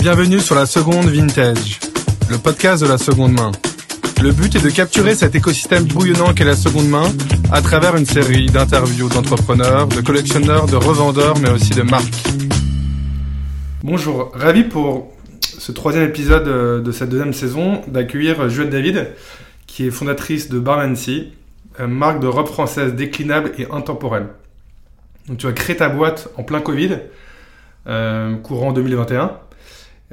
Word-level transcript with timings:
Bienvenue 0.00 0.40
sur 0.40 0.54
la 0.54 0.64
seconde 0.64 1.10
vintage, 1.10 1.78
le 2.30 2.38
podcast 2.38 2.82
de 2.82 2.88
la 2.88 2.96
seconde 2.96 3.32
main. 3.32 3.52
Le 4.22 4.32
but 4.32 4.56
est 4.56 4.64
de 4.64 4.70
capturer 4.70 5.14
cet 5.14 5.34
écosystème 5.34 5.84
bouillonnant 5.84 6.32
qu'est 6.32 6.46
la 6.46 6.56
seconde 6.56 6.88
main 6.88 7.04
à 7.52 7.60
travers 7.60 7.94
une 7.96 8.06
série 8.06 8.46
d'interviews 8.46 9.10
d'entrepreneurs, 9.10 9.88
de 9.88 10.00
collectionneurs, 10.00 10.64
de 10.64 10.76
revendeurs, 10.76 11.38
mais 11.40 11.50
aussi 11.50 11.74
de 11.74 11.82
marques. 11.82 12.28
Bonjour, 13.82 14.32
ravi 14.32 14.64
pour 14.64 15.12
ce 15.42 15.70
troisième 15.70 16.08
épisode 16.08 16.48
euh, 16.48 16.80
de 16.80 16.92
cette 16.92 17.10
deuxième 17.10 17.34
saison 17.34 17.82
d'accueillir 17.86 18.48
Juliette 18.48 18.70
David, 18.70 19.08
qui 19.66 19.86
est 19.86 19.90
fondatrice 19.90 20.48
de 20.48 20.58
Barlancy, 20.58 21.34
marque 21.78 22.20
de 22.20 22.26
robe 22.26 22.48
française 22.48 22.94
déclinable 22.94 23.52
et 23.58 23.66
intemporelle. 23.70 24.28
Donc 25.28 25.36
tu 25.36 25.46
as 25.46 25.52
créé 25.52 25.76
ta 25.76 25.90
boîte 25.90 26.30
en 26.38 26.42
plein 26.42 26.62
Covid, 26.62 27.00
euh, 27.86 28.36
courant 28.36 28.72
2021. 28.72 29.32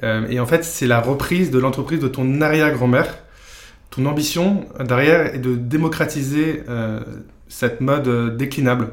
Euh, 0.04 0.28
et 0.30 0.40
en 0.40 0.46
fait, 0.46 0.64
c'est 0.64 0.88
la 0.88 1.02
reprise 1.02 1.52
de 1.52 1.60
l'entreprise 1.60 2.00
de 2.00 2.08
ton 2.08 2.42
arrière-grand-mère. 2.42 3.18
Ton 3.90 4.06
ambition 4.06 4.66
derrière 4.80 5.34
est 5.34 5.40
de 5.40 5.56
démocratiser 5.56 6.64
euh, 6.70 7.00
cette 7.48 7.82
mode 7.82 8.38
déclinable 8.38 8.90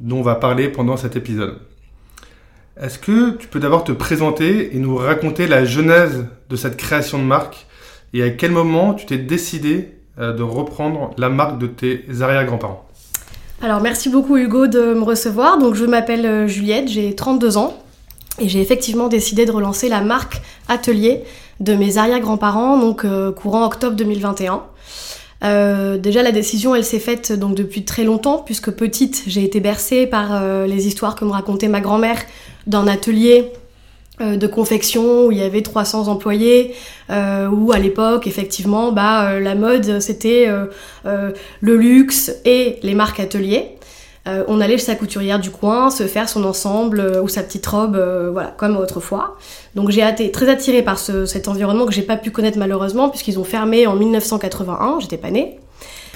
dont 0.00 0.18
on 0.18 0.22
va 0.22 0.34
parler 0.34 0.68
pendant 0.68 0.96
cet 0.96 1.16
épisode. 1.16 1.58
Est-ce 2.78 2.98
que 2.98 3.30
tu 3.36 3.48
peux 3.48 3.60
d'abord 3.60 3.84
te 3.84 3.92
présenter 3.92 4.76
et 4.76 4.78
nous 4.78 4.96
raconter 4.96 5.46
la 5.46 5.64
genèse 5.64 6.26
de 6.50 6.56
cette 6.56 6.76
création 6.76 7.18
de 7.18 7.24
marque 7.24 7.66
et 8.12 8.22
à 8.22 8.30
quel 8.30 8.50
moment 8.50 8.92
tu 8.92 9.06
t'es 9.06 9.16
décidé 9.16 9.92
de 10.18 10.42
reprendre 10.42 11.14
la 11.16 11.30
marque 11.30 11.58
de 11.58 11.66
tes 11.66 12.04
arrière-grands-parents? 12.20 12.86
Alors 13.62 13.80
merci 13.80 14.10
beaucoup 14.10 14.36
Hugo 14.36 14.66
de 14.66 14.94
me 14.94 15.02
recevoir. 15.02 15.58
Donc 15.58 15.74
je 15.74 15.84
m'appelle 15.84 16.26
euh, 16.26 16.46
Juliette, 16.46 16.88
j'ai 16.88 17.14
32 17.14 17.56
ans 17.56 17.82
et 18.38 18.48
j'ai 18.48 18.60
effectivement 18.60 19.08
décidé 19.08 19.46
de 19.46 19.52
relancer 19.52 19.88
la 19.88 20.00
marque 20.00 20.40
Atelier 20.68 21.22
de 21.60 21.74
mes 21.74 21.96
arrière-grands-parents, 21.96 22.78
donc 22.78 23.04
euh, 23.04 23.32
courant 23.32 23.64
octobre 23.64 23.96
2021. 23.96 24.62
Euh, 25.44 25.98
déjà 25.98 26.22
la 26.22 26.32
décision 26.32 26.74
elle 26.74 26.84
s'est 26.84 26.98
faite 26.98 27.30
donc 27.30 27.54
depuis 27.54 27.84
très 27.84 28.04
longtemps 28.04 28.38
puisque 28.38 28.70
petite 28.70 29.22
j'ai 29.26 29.44
été 29.44 29.60
bercée 29.60 30.06
par 30.06 30.42
les 30.66 30.86
histoires 30.86 31.14
que 31.14 31.26
me 31.26 31.30
racontait 31.30 31.68
ma 31.68 31.82
grand-mère 31.82 32.22
d'un 32.66 32.86
atelier 32.86 33.52
euh, 34.22 34.36
de 34.36 34.46
confection 34.46 35.26
où 35.26 35.32
il 35.32 35.36
y 35.36 35.42
avait 35.42 35.60
300 35.60 36.08
employés, 36.08 36.74
euh, 37.10 37.48
où 37.48 37.72
à 37.72 37.78
l'époque, 37.78 38.26
effectivement, 38.26 38.90
bah, 38.90 39.28
euh, 39.28 39.40
la 39.40 39.54
mode, 39.54 40.00
c'était 40.00 40.48
le 41.04 41.76
luxe 41.76 42.32
et 42.46 42.78
les 42.82 42.94
marques 42.94 43.20
ateliers. 43.20 43.75
On 44.26 44.60
allait 44.60 44.78
chez 44.78 44.86
sa 44.86 44.94
couturière 44.94 45.38
du 45.38 45.50
coin 45.50 45.90
se 45.90 46.04
faire 46.04 46.28
son 46.28 46.44
ensemble 46.44 47.20
ou 47.22 47.28
sa 47.28 47.42
petite 47.42 47.66
robe, 47.66 47.96
voilà, 48.32 48.52
comme 48.56 48.76
autrefois. 48.76 49.36
Donc 49.74 49.90
j'ai 49.90 50.02
été 50.02 50.30
très 50.32 50.48
attirée 50.48 50.82
par 50.82 50.98
cet 50.98 51.48
environnement 51.48 51.86
que 51.86 51.92
j'ai 51.92 52.02
pas 52.02 52.16
pu 52.16 52.30
connaître 52.30 52.58
malheureusement, 52.58 53.08
puisqu'ils 53.08 53.38
ont 53.38 53.44
fermé 53.44 53.86
en 53.86 53.94
1981, 53.94 54.98
j'étais 55.00 55.16
pas 55.16 55.30
née. 55.30 55.58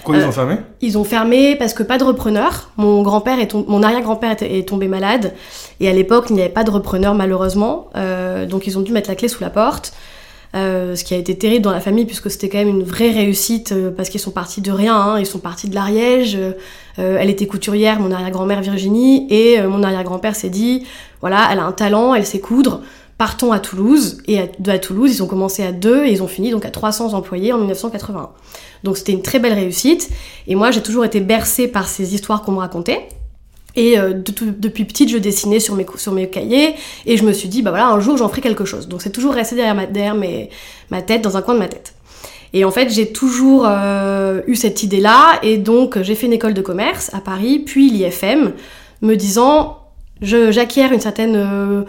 Pourquoi 0.03 0.17
ils 0.17 0.27
ont 0.27 0.33
fermé? 0.33 0.57
Ils 0.81 0.99
ont 0.99 1.05
fermé 1.05 1.57
parce 1.57 1.75
que 1.75 1.83
pas 1.83 1.99
de 1.99 2.05
repreneur. 2.05 2.71
Mon 2.79 3.03
grand-père 3.03 3.39
et 3.39 3.49
mon 3.67 3.83
arrière-grand-père 3.83 4.37
est, 4.41 4.67
tombé 4.67 4.89
malade 4.89 5.35
et 5.79 5.89
à 5.89 5.93
l'époque 5.93 6.27
il 6.31 6.37
n'y 6.37 6.41
avait 6.41 6.51
pas 6.51 6.65
de 6.65 6.71
repreneur 6.71 7.15
malheureusement, 7.15 7.91
euh, 7.97 8.47
donc 8.47 8.67
ils 8.67 8.79
ont 8.79 8.81
dû 8.81 8.93
mettre 8.93 9.11
la 9.11 9.17
clé 9.17 9.29
sous 9.29 9.43
la 9.43 9.51
porte. 9.51 9.93
Euh, 10.57 10.97
ce 10.97 11.05
qui 11.05 11.15
a 11.15 11.17
été 11.17 11.39
terrible 11.39 11.63
dans 11.63 11.71
la 11.71 11.81
famille 11.81 12.07
puisque 12.07 12.29
c'était 12.29 12.49
quand 12.49 12.59
même 12.59 12.69
une 12.69 12.83
vraie 12.83 13.13
réussite 13.13 13.71
euh, 13.71 13.93
parce 13.97 14.09
qu'ils 14.09 14.19
sont 14.19 14.33
partis 14.33 14.61
de 14.61 14.73
rien, 14.73 14.97
hein. 14.97 15.21
ils 15.21 15.27
sont 15.27 15.39
partis 15.39 15.69
de 15.69 15.75
l'Ariège. 15.75 16.37
Elle 17.01 17.31
était 17.31 17.47
couturière, 17.47 18.01
mon 18.01 18.11
arrière-grand-mère 18.11 18.61
Virginie, 18.61 19.27
et 19.31 19.61
mon 19.63 19.83
arrière-grand-père 19.83 20.37
s'est 20.37 20.51
dit 20.51 20.85
voilà, 21.21 21.49
elle 21.53 21.59
a 21.59 21.65
un 21.65 21.73
talent, 21.73 22.15
elle 22.15 22.27
sait 22.27 22.41
coudre, 22.41 22.81
partons 23.19 23.53
à 23.53 23.61
Toulouse. 23.61 24.23
Et 24.27 24.41
à, 24.41 24.47
à 24.69 24.79
Toulouse, 24.79 25.15
ils 25.15 25.23
ont 25.23 25.27
commencé 25.27 25.63
à 25.63 25.73
deux 25.73 26.07
et 26.07 26.11
ils 26.11 26.23
ont 26.23 26.29
fini 26.29 26.51
donc 26.51 26.65
à 26.65 26.71
300 26.71 27.13
employés 27.13 27.53
en 27.53 27.59
1981. 27.59 28.31
Donc 28.83 28.97
c'était 28.97 29.13
une 29.13 29.23
très 29.23 29.39
belle 29.39 29.53
réussite. 29.53 30.09
Et 30.47 30.55
moi, 30.55 30.71
j'ai 30.71 30.83
toujours 30.83 31.05
été 31.05 31.21
bercée 31.21 31.69
par 31.69 31.89
ces 31.89 32.15
histoires 32.15 32.43
qu'on 32.43 32.53
me 32.53 32.59
racontait. 32.59 33.09
Et 33.77 33.99
euh, 33.99 34.15
depuis 34.15 34.85
petite, 34.85 35.11
je 35.11 35.19
dessinais 35.19 35.61
sur 35.61 35.75
mes, 35.75 35.87
sur 35.97 36.13
mes 36.13 36.29
cahiers 36.29 36.75
et 37.07 37.17
je 37.17 37.25
me 37.25 37.33
suis 37.33 37.49
dit, 37.49 37.63
bah 37.63 37.71
voilà, 37.71 37.89
un 37.89 38.01
jour 38.01 38.17
j'en 38.17 38.29
ferai 38.29 38.41
quelque 38.41 38.65
chose. 38.65 38.89
Donc 38.89 39.03
c'est 39.03 39.11
toujours 39.13 39.35
resté 39.35 39.55
derrière, 39.55 39.75
ma, 39.75 39.87
derrière 39.87 40.17
ma 40.91 41.03
tête, 41.03 41.23
dans 41.23 41.37
un 41.37 41.43
coin 41.43 41.55
de 41.55 41.61
ma 41.61 41.69
tête. 41.69 41.95
Et 42.53 42.65
en 42.65 42.71
fait, 42.71 42.91
j'ai 42.91 43.13
toujours 43.13 43.65
euh, 43.67 44.41
eu 44.47 44.57
cette 44.57 44.83
idée-là 44.83 45.39
et 45.43 45.57
donc 45.59 46.01
j'ai 46.03 46.15
fait 46.15 46.27
une 46.27 46.33
école 46.33 46.55
de 46.55 46.63
commerce 46.63 47.13
à 47.15 47.21
Paris, 47.21 47.61
puis 47.61 47.91
l'IFM, 47.91 48.53
me 49.03 49.15
disant, 49.15 49.79
j'acquiers 50.21 50.93
une 50.93 51.01
certaine 51.01 51.37
euh, 51.37 51.83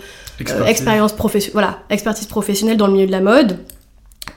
expérience 0.66 1.14
professionnelle, 1.14 1.54
voilà, 1.54 1.80
expertise 1.90 2.28
professionnelle 2.28 2.78
dans 2.78 2.88
le 2.88 2.94
milieu 2.94 3.08
de 3.08 3.12
la 3.12 3.22
mode. 3.22 3.58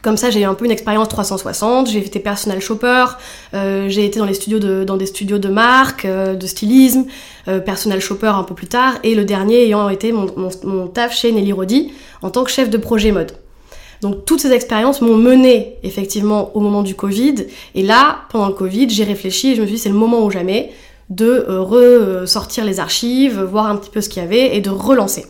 Comme 0.05 0.19
ça, 0.19 0.29
j'ai 0.29 0.41
eu 0.41 0.45
un 0.45 0.53
peu 0.53 0.67
une 0.67 0.71
expérience 0.71 1.09
360. 1.09 1.89
J'ai 1.89 1.99
été 1.99 2.21
personal 2.21 2.61
shopper, 2.61 3.07
euh, 3.55 3.89
j'ai 3.89 4.05
été 4.05 4.19
dans 4.19 4.27
les 4.27 4.35
studios 4.35 4.59
de, 4.59 4.85
dans 4.85 4.99
des 4.99 5.07
studios 5.07 5.39
de 5.39 5.49
marque, 5.49 6.05
euh, 6.05 6.35
de 6.35 6.47
stylisme, 6.47 7.07
euh, 7.49 7.59
personal 7.59 8.01
shopper 8.01 8.27
un 8.27 8.43
peu 8.43 8.55
plus 8.55 8.67
tard, 8.67 8.99
et 9.03 9.15
le 9.15 9.25
dernier 9.25 9.65
ayant 9.65 9.89
été 9.89 10.13
mon, 10.13 10.27
mon, 10.63 10.89
taf 10.89 11.17
chez 11.17 11.33
Nelly 11.33 11.53
Rodi 11.53 11.95
en 12.21 12.29
tant 12.29 12.45
que 12.45 12.51
chef 12.51 12.69
de 12.69 12.77
projet 12.77 13.13
mode. 13.13 13.33
Donc 14.05 14.27
toutes 14.27 14.41
ces 14.41 14.53
expériences 14.53 15.01
m'ont 15.01 15.17
mené 15.17 15.77
effectivement 15.83 16.55
au 16.55 16.61
moment 16.61 16.83
du 16.83 16.95
Covid. 16.95 17.47
Et 17.75 17.83
là, 17.83 18.19
pendant 18.29 18.49
le 18.49 18.53
Covid, 18.53 18.91
j'ai 18.91 19.05
réfléchi 19.05 19.53
et 19.53 19.55
je 19.55 19.63
me 19.63 19.67
suis 19.67 19.77
dit 19.77 19.81
c'est 19.81 19.89
le 19.89 19.95
moment 19.95 20.23
ou 20.23 20.31
jamais 20.31 20.73
de 21.09 21.47
ressortir 21.49 22.67
les 22.67 22.81
archives, 22.81 23.41
voir 23.41 23.67
un 23.67 23.77
petit 23.77 23.89
peu 23.89 24.03
ce 24.03 24.11
qu'il 24.11 24.23
y 24.23 24.27
avait 24.27 24.57
et 24.57 24.61
de 24.61 24.69
relancer. 24.69 25.25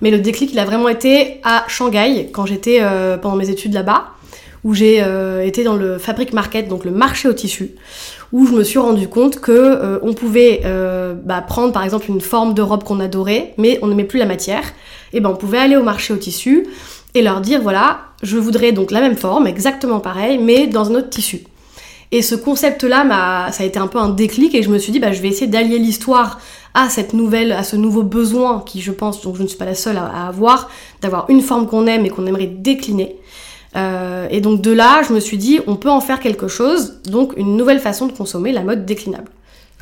Mais 0.00 0.12
le 0.12 0.18
déclic, 0.18 0.52
il 0.52 0.58
a 0.60 0.64
vraiment 0.64 0.88
été 0.88 1.40
à 1.42 1.64
Shanghai, 1.66 2.28
quand 2.32 2.46
j'étais 2.46 2.78
euh, 2.80 3.16
pendant 3.16 3.34
mes 3.34 3.50
études 3.50 3.72
là-bas, 3.72 4.10
où 4.62 4.72
j'ai 4.72 5.02
euh, 5.02 5.44
été 5.44 5.64
dans 5.64 5.74
le 5.74 5.98
fabric 5.98 6.32
market, 6.32 6.68
donc 6.68 6.84
le 6.84 6.92
marché 6.92 7.28
au 7.28 7.32
tissu, 7.32 7.72
où 8.32 8.46
je 8.46 8.52
me 8.52 8.62
suis 8.62 8.78
rendu 8.78 9.08
compte 9.08 9.40
que 9.40 9.50
euh, 9.50 9.98
on 10.02 10.12
pouvait 10.12 10.62
bah, 11.24 11.40
prendre 11.40 11.72
par 11.72 11.82
exemple 11.82 12.06
une 12.08 12.20
forme 12.20 12.54
de 12.54 12.62
robe 12.62 12.84
qu'on 12.84 13.00
adorait, 13.00 13.54
mais 13.58 13.80
on 13.82 13.88
n'aimait 13.88 14.04
plus 14.04 14.20
la 14.20 14.26
matière. 14.26 14.62
Et 15.12 15.20
ben 15.20 15.30
on 15.30 15.36
pouvait 15.36 15.58
aller 15.58 15.76
au 15.76 15.82
marché 15.82 16.12
au 16.12 16.16
tissu 16.16 16.66
et 17.16 17.22
leur 17.22 17.40
dire 17.40 17.60
voilà, 17.62 18.00
je 18.22 18.36
voudrais 18.36 18.72
donc 18.72 18.90
la 18.90 19.00
même 19.00 19.16
forme, 19.16 19.46
exactement 19.46 20.00
pareil, 20.00 20.38
mais 20.38 20.66
dans 20.66 20.90
un 20.90 20.94
autre 20.96 21.10
tissu. 21.10 21.42
Et 22.12 22.22
ce 22.22 22.34
concept-là, 22.34 23.50
ça 23.50 23.64
a 23.64 23.66
été 23.66 23.78
un 23.78 23.88
peu 23.88 23.98
un 23.98 24.08
déclic 24.08 24.54
et 24.54 24.62
je 24.62 24.70
me 24.70 24.78
suis 24.78 24.92
dit, 24.92 25.00
bah, 25.00 25.12
je 25.12 25.20
vais 25.20 25.28
essayer 25.28 25.48
d'allier 25.48 25.78
l'histoire 25.78 26.38
à 26.72 26.88
cette 26.88 27.14
nouvelle, 27.14 27.52
à 27.52 27.64
ce 27.64 27.74
nouveau 27.74 28.02
besoin 28.02 28.62
qui, 28.64 28.80
je 28.80 28.92
pense, 28.92 29.22
donc 29.22 29.36
je 29.36 29.42
ne 29.42 29.48
suis 29.48 29.58
pas 29.58 29.64
la 29.64 29.74
seule 29.74 29.96
à, 29.96 30.28
avoir, 30.28 30.70
d'avoir 31.00 31.28
une 31.30 31.40
forme 31.40 31.66
qu'on 31.66 31.86
aime 31.86 32.04
et 32.04 32.10
qu'on 32.10 32.26
aimerait 32.26 32.46
décliner. 32.46 33.16
Euh, 33.74 34.28
et 34.30 34.40
donc 34.40 34.62
de 34.62 34.70
là, 34.70 35.02
je 35.06 35.12
me 35.12 35.20
suis 35.20 35.36
dit, 35.36 35.60
on 35.66 35.76
peut 35.76 35.90
en 35.90 36.00
faire 36.00 36.20
quelque 36.20 36.48
chose, 36.48 37.00
donc 37.06 37.32
une 37.36 37.56
nouvelle 37.56 37.80
façon 37.80 38.06
de 38.06 38.12
consommer 38.12 38.52
la 38.52 38.62
mode 38.62 38.86
déclinable. 38.86 39.30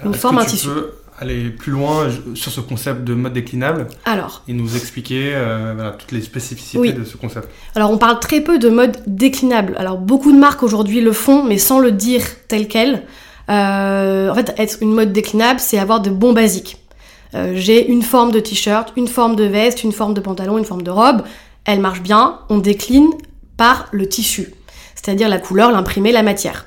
une 0.05 0.15
forme, 0.15 0.39
un 0.39 0.45
tissu. 0.45 0.69
Peux 0.69 0.93
aller 1.19 1.51
plus 1.51 1.73
loin 1.73 2.09
sur 2.35 2.51
ce 2.51 2.61
concept 2.61 3.05
de 3.05 3.15
mode 3.15 3.33
déclinable 3.33 3.87
Alors. 4.05 4.43
Et 4.49 4.53
nous 4.53 4.77
expliquer 4.77 5.31
euh, 5.35 5.91
toutes 5.99 6.13
les 6.13 6.23
spécificités 6.23 6.93
de 6.93 7.05
ce 7.05 7.17
concept. 7.17 7.49
Alors 7.75 7.91
on 7.91 7.99
parle 7.99 8.19
très 8.21 8.41
peu 8.41 8.59
de 8.59 8.69
mode 8.69 8.97
déclinable. 9.07 9.75
Alors 9.79 9.99
beaucoup 9.99 10.33
de 10.33 10.39
marques 10.39 10.63
aujourd'hui 10.63 11.01
le 11.01 11.13
font, 11.13 11.45
mais 11.45 11.59
sans 11.59 11.79
le 11.79 11.93
dire 11.93 12.23
tel 12.49 12.69
quel. 12.69 13.05
Euh, 13.51 14.31
en 14.31 14.35
fait, 14.35 14.55
être 14.57 14.79
une 14.81 14.93
mode 14.93 15.13
déclinable, 15.13 15.61
c'est 15.61 15.79
avoir 15.79 16.01
de 16.01 16.11
bons 16.11 16.33
basiques. 16.33 16.79
Euh, 17.35 17.53
j'ai 17.55 17.89
une 17.89 18.03
forme 18.03 18.31
de 18.33 18.41
t-shirt, 18.41 18.93
une 18.97 19.09
forme 19.09 19.37
de 19.37 19.45
veste, 19.45 19.85
une 19.85 19.93
forme 19.93 20.15
de 20.15 20.21
pantalon, 20.21 20.59
une 20.59 20.65
forme 20.65 20.83
de 20.83 20.91
robe. 20.91 21.23
Elle 21.65 21.81
marche 21.81 22.01
bien, 22.01 22.39
on 22.49 22.59
décline 22.59 23.11
par 23.57 23.89
le 23.93 24.09
tissu, 24.09 24.53
c'est-à-dire 24.95 25.29
la 25.29 25.39
couleur, 25.39 25.71
l'imprimé, 25.71 26.13
la 26.13 26.23
matière. 26.23 26.67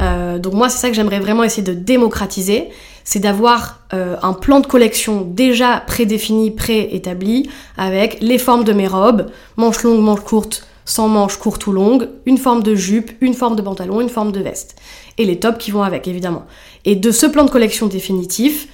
Euh, 0.00 0.38
donc 0.38 0.54
moi, 0.54 0.68
c'est 0.68 0.78
ça 0.78 0.88
que 0.88 0.94
j'aimerais 0.94 1.20
vraiment 1.20 1.44
essayer 1.44 1.62
de 1.62 1.72
démocratiser, 1.72 2.68
c'est 3.04 3.20
d'avoir 3.20 3.80
euh, 3.92 4.16
un 4.22 4.32
plan 4.32 4.60
de 4.60 4.66
collection 4.66 5.20
déjà 5.20 5.82
prédéfini, 5.86 6.50
préétabli, 6.50 7.48
avec 7.76 8.18
les 8.20 8.38
formes 8.38 8.64
de 8.64 8.72
mes 8.72 8.88
robes, 8.88 9.26
manches 9.56 9.82
longues, 9.82 10.00
manches 10.00 10.20
courtes, 10.20 10.66
sans 10.86 11.08
manches 11.08 11.36
courtes 11.36 11.66
ou 11.66 11.72
longues, 11.72 12.08
une 12.26 12.38
forme 12.38 12.62
de 12.62 12.74
jupe, 12.74 13.12
une 13.20 13.34
forme 13.34 13.56
de 13.56 13.62
pantalon, 13.62 14.00
une 14.00 14.08
forme 14.08 14.32
de 14.32 14.40
veste. 14.40 14.76
Et 15.18 15.24
les 15.24 15.38
tops 15.38 15.58
qui 15.58 15.70
vont 15.70 15.82
avec, 15.82 16.08
évidemment. 16.08 16.44
Et 16.84 16.96
de 16.96 17.10
ce 17.10 17.26
plan 17.26 17.44
de 17.44 17.50
collection 17.50 17.86
définitif, 17.86 18.68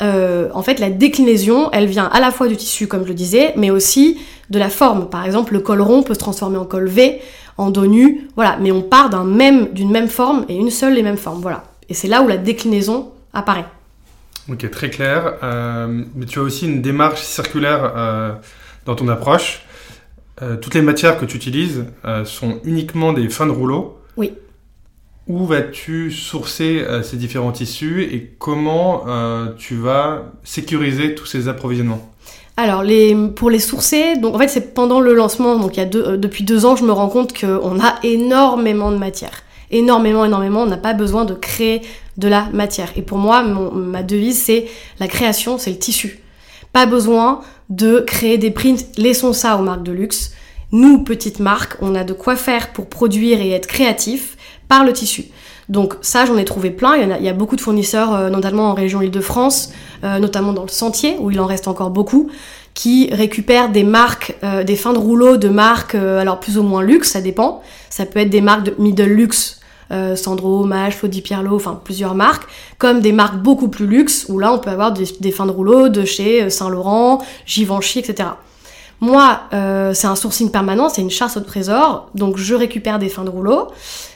euh, 0.00 0.48
en 0.54 0.62
fait, 0.62 0.80
la 0.80 0.90
déclinaison, 0.90 1.68
elle 1.72 1.86
vient 1.86 2.06
à 2.06 2.20
la 2.20 2.30
fois 2.30 2.48
du 2.48 2.56
tissu, 2.56 2.86
comme 2.86 3.02
je 3.02 3.08
le 3.08 3.14
disais, 3.14 3.52
mais 3.56 3.70
aussi 3.70 4.18
de 4.50 4.58
la 4.58 4.70
forme. 4.70 5.08
Par 5.08 5.24
exemple, 5.24 5.52
le 5.52 5.60
col 5.60 5.80
rond 5.80 6.02
peut 6.02 6.14
se 6.14 6.18
transformer 6.18 6.56
en 6.56 6.64
col 6.64 6.88
V, 6.88 7.20
en 7.58 7.70
dos 7.70 7.86
nu, 7.86 8.28
voilà. 8.34 8.58
Mais 8.60 8.72
on 8.72 8.82
part 8.82 9.10
d'un 9.10 9.24
même, 9.24 9.68
d'une 9.72 9.90
même 9.90 10.08
forme 10.08 10.44
et 10.48 10.56
une 10.56 10.70
seule 10.70 10.98
et 10.98 11.02
mêmes 11.02 11.16
formes, 11.16 11.40
voilà. 11.40 11.64
Et 11.88 11.94
c'est 11.94 12.08
là 12.08 12.22
où 12.22 12.28
la 12.28 12.36
déclinaison 12.36 13.10
apparaît. 13.32 13.66
Ok, 14.50 14.68
très 14.70 14.90
clair. 14.90 15.34
Euh, 15.42 16.04
mais 16.14 16.26
tu 16.26 16.38
as 16.38 16.42
aussi 16.42 16.66
une 16.66 16.82
démarche 16.82 17.22
circulaire 17.22 17.92
euh, 17.96 18.32
dans 18.86 18.94
ton 18.94 19.08
approche. 19.08 19.62
toutes 20.60 20.74
les 20.74 20.82
matières 20.82 21.18
que 21.18 21.24
tu 21.24 21.36
utilises 21.36 21.84
sont 22.24 22.58
uniquement 22.64 23.12
des 23.12 23.28
fins 23.28 23.46
de 23.46 23.52
rouleau. 23.52 23.98
Oui. 24.16 24.32
où 25.28 25.46
vas-tu 25.46 26.10
sourcer 26.10 26.80
euh, 26.82 27.02
ces 27.02 27.16
différents 27.16 27.52
tissus 27.52 28.02
et 28.02 28.34
comment 28.38 29.04
euh, 29.06 29.52
tu 29.56 29.76
vas 29.76 30.24
sécuriser 30.44 31.14
tous 31.14 31.26
ces 31.26 31.48
approvisionnements? 31.48 32.10
Alors, 32.56 32.82
les, 32.82 33.16
pour 33.34 33.48
les 33.48 33.58
sourcer, 33.60 34.16
donc 34.16 34.34
en 34.34 34.38
fait, 34.38 34.48
c'est 34.48 34.74
pendant 34.74 35.00
le 35.00 35.14
lancement, 35.14 35.58
donc 35.58 35.76
il 35.76 35.80
y 35.80 35.82
a 35.82 35.86
deux, 35.86 36.04
euh, 36.06 36.16
depuis 36.18 36.44
deux 36.44 36.66
ans, 36.66 36.76
je 36.76 36.84
me 36.84 36.92
rends 36.92 37.08
compte 37.08 37.32
qu'on 37.38 37.80
a 37.80 37.94
énormément 38.02 38.90
de 38.92 38.98
matière. 38.98 39.42
Énormément, 39.72 40.24
énormément. 40.24 40.62
On 40.62 40.66
n'a 40.66 40.76
pas 40.76 40.94
besoin 40.94 41.24
de 41.24 41.34
créer 41.34 41.82
de 42.18 42.28
la 42.28 42.44
matière. 42.52 42.92
Et 42.96 43.02
pour 43.02 43.18
moi, 43.18 43.42
ma 43.42 44.02
devise, 44.02 44.40
c'est 44.40 44.66
la 45.00 45.08
création, 45.08 45.58
c'est 45.58 45.70
le 45.70 45.78
tissu. 45.78 46.20
Pas 46.72 46.86
besoin 46.86 47.40
de 47.70 48.00
créer 48.00 48.38
des 48.38 48.50
prints. 48.50 48.84
Laissons 48.96 49.32
ça 49.32 49.56
aux 49.56 49.62
marques 49.62 49.82
de 49.82 49.92
luxe. 49.92 50.32
Nous, 50.72 51.02
petites 51.02 51.40
marques, 51.40 51.76
on 51.80 51.94
a 51.94 52.04
de 52.04 52.12
quoi 52.12 52.36
faire 52.36 52.72
pour 52.72 52.88
produire 52.88 53.40
et 53.40 53.50
être 53.50 53.66
créatif 53.66 54.36
par 54.68 54.84
le 54.84 54.92
tissu. 54.92 55.24
Donc 55.68 55.94
ça, 56.00 56.26
j'en 56.26 56.36
ai 56.36 56.44
trouvé 56.44 56.70
plein. 56.70 56.96
Il 56.96 57.24
y, 57.24 57.28
a, 57.28 57.32
beaucoup 57.32 57.56
de 57.56 57.60
fournisseurs, 57.60 58.14
euh, 58.14 58.30
notamment 58.30 58.70
en 58.70 58.74
région 58.74 59.00
Île-de-France, 59.00 59.72
euh, 60.04 60.18
notamment 60.18 60.52
dans 60.52 60.62
le 60.62 60.68
sentier, 60.68 61.16
où 61.18 61.30
il 61.30 61.40
en 61.40 61.46
reste 61.46 61.68
encore 61.68 61.90
beaucoup, 61.90 62.30
qui 62.74 63.08
récupèrent 63.12 63.70
des 63.70 63.84
marques, 63.84 64.36
euh, 64.44 64.64
des 64.64 64.76
fins 64.76 64.92
de 64.92 64.98
rouleau 64.98 65.36
de 65.36 65.48
marques, 65.48 65.94
alors 65.94 66.40
plus 66.40 66.58
ou 66.58 66.62
moins 66.62 66.82
luxe, 66.82 67.12
ça 67.12 67.20
dépend. 67.20 67.62
Ça 67.90 68.06
peut 68.06 68.20
être 68.20 68.30
des 68.30 68.40
marques 68.40 68.64
de 68.64 68.74
middle 68.78 69.04
luxe, 69.04 69.60
Sandro, 70.16 70.64
Mage, 70.64 70.96
Flo 70.96 71.08
Pierlo, 71.08 71.56
enfin 71.56 71.80
plusieurs 71.82 72.14
marques, 72.14 72.44
comme 72.78 73.00
des 73.00 73.12
marques 73.12 73.36
beaucoup 73.36 73.68
plus 73.68 73.86
luxe, 73.86 74.26
où 74.28 74.38
là 74.38 74.52
on 74.52 74.58
peut 74.58 74.70
avoir 74.70 74.92
des, 74.92 75.30
fins 75.30 75.46
de 75.46 75.50
rouleau 75.50 75.88
de 75.88 76.04
chez 76.04 76.48
Saint-Laurent, 76.50 77.22
Givenchy, 77.46 77.98
etc. 77.98 78.30
Moi, 79.02 79.40
euh, 79.52 79.94
c'est 79.94 80.06
un 80.06 80.14
sourcing 80.14 80.52
permanent, 80.52 80.88
c'est 80.88 81.02
une 81.02 81.10
chasse 81.10 81.36
au 81.36 81.40
trésor, 81.40 82.08
donc 82.14 82.36
je 82.36 82.54
récupère 82.54 83.00
des 83.00 83.08
fins 83.08 83.24
de 83.24 83.30
rouleau. 83.30 83.66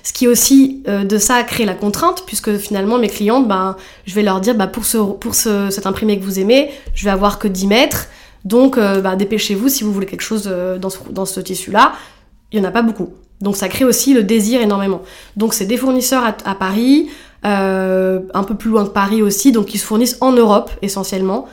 Ce 0.05 0.13
qui 0.13 0.29
aussi 0.29 0.85
euh, 0.87 1.03
de 1.03 1.19
ça 1.19 1.43
crée 1.43 1.65
la 1.65 1.75
contrainte, 1.75 2.23
puisque 2.25 2.57
finalement 2.57 2.97
mes 2.97 3.09
clientes, 3.09 3.49
ben, 3.49 3.75
je 4.05 4.15
vais 4.15 4.23
leur 4.23 4.41
dire, 4.41 4.55
bah, 4.55 4.69
pour, 4.69 4.85
ce, 4.85 4.99
pour 4.99 5.35
ce, 5.35 5.71
cet 5.71 5.87
imprimé 5.87 6.21
que 6.21 6.25
vous 6.25 6.39
aimez, 6.39 6.71
je 6.95 7.05
vais 7.05 7.11
avoir 7.11 7.41
que 7.41 7.49
10 7.49 7.67
mètres, 7.67 8.07
donc 8.45 8.79
euh, 8.79 9.01
bah, 9.01 9.17
dépêchez-vous 9.17 9.69
si 9.69 9.83
vous 9.83 9.93
voulez 9.93 10.07
quelque 10.07 10.21
chose 10.21 10.45
dans 10.81 10.89
ce, 10.89 10.99
dans 11.11 11.25
ce 11.25 11.41
tissu-là. 11.41 11.95
Il 12.53 12.61
n'y 12.61 12.65
en 12.65 12.69
a 12.69 12.73
pas 12.73 12.83
beaucoup. 12.83 13.11
Donc 13.41 13.57
ça 13.57 13.69
crée 13.69 13.85
aussi 13.85 14.15
le 14.15 14.23
désir 14.23 14.61
énormément. 14.61 15.03
Donc 15.37 15.55
c'est 15.55 15.67
des 15.67 15.77
fournisseurs 15.77 16.25
à, 16.25 16.55
Paris, 16.55 17.09
un 17.45 18.45
peu 18.47 18.55
plus 18.55 18.71
loin 18.71 18.85
que 18.85 18.91
Paris 18.91 19.23
aussi, 19.23 19.53
donc 19.53 19.75
ils 19.75 19.79
se 19.79 19.87
fournissent 19.87 20.17
en 20.21 20.33
Europe 20.33 20.71
essentiellement, 20.83 21.47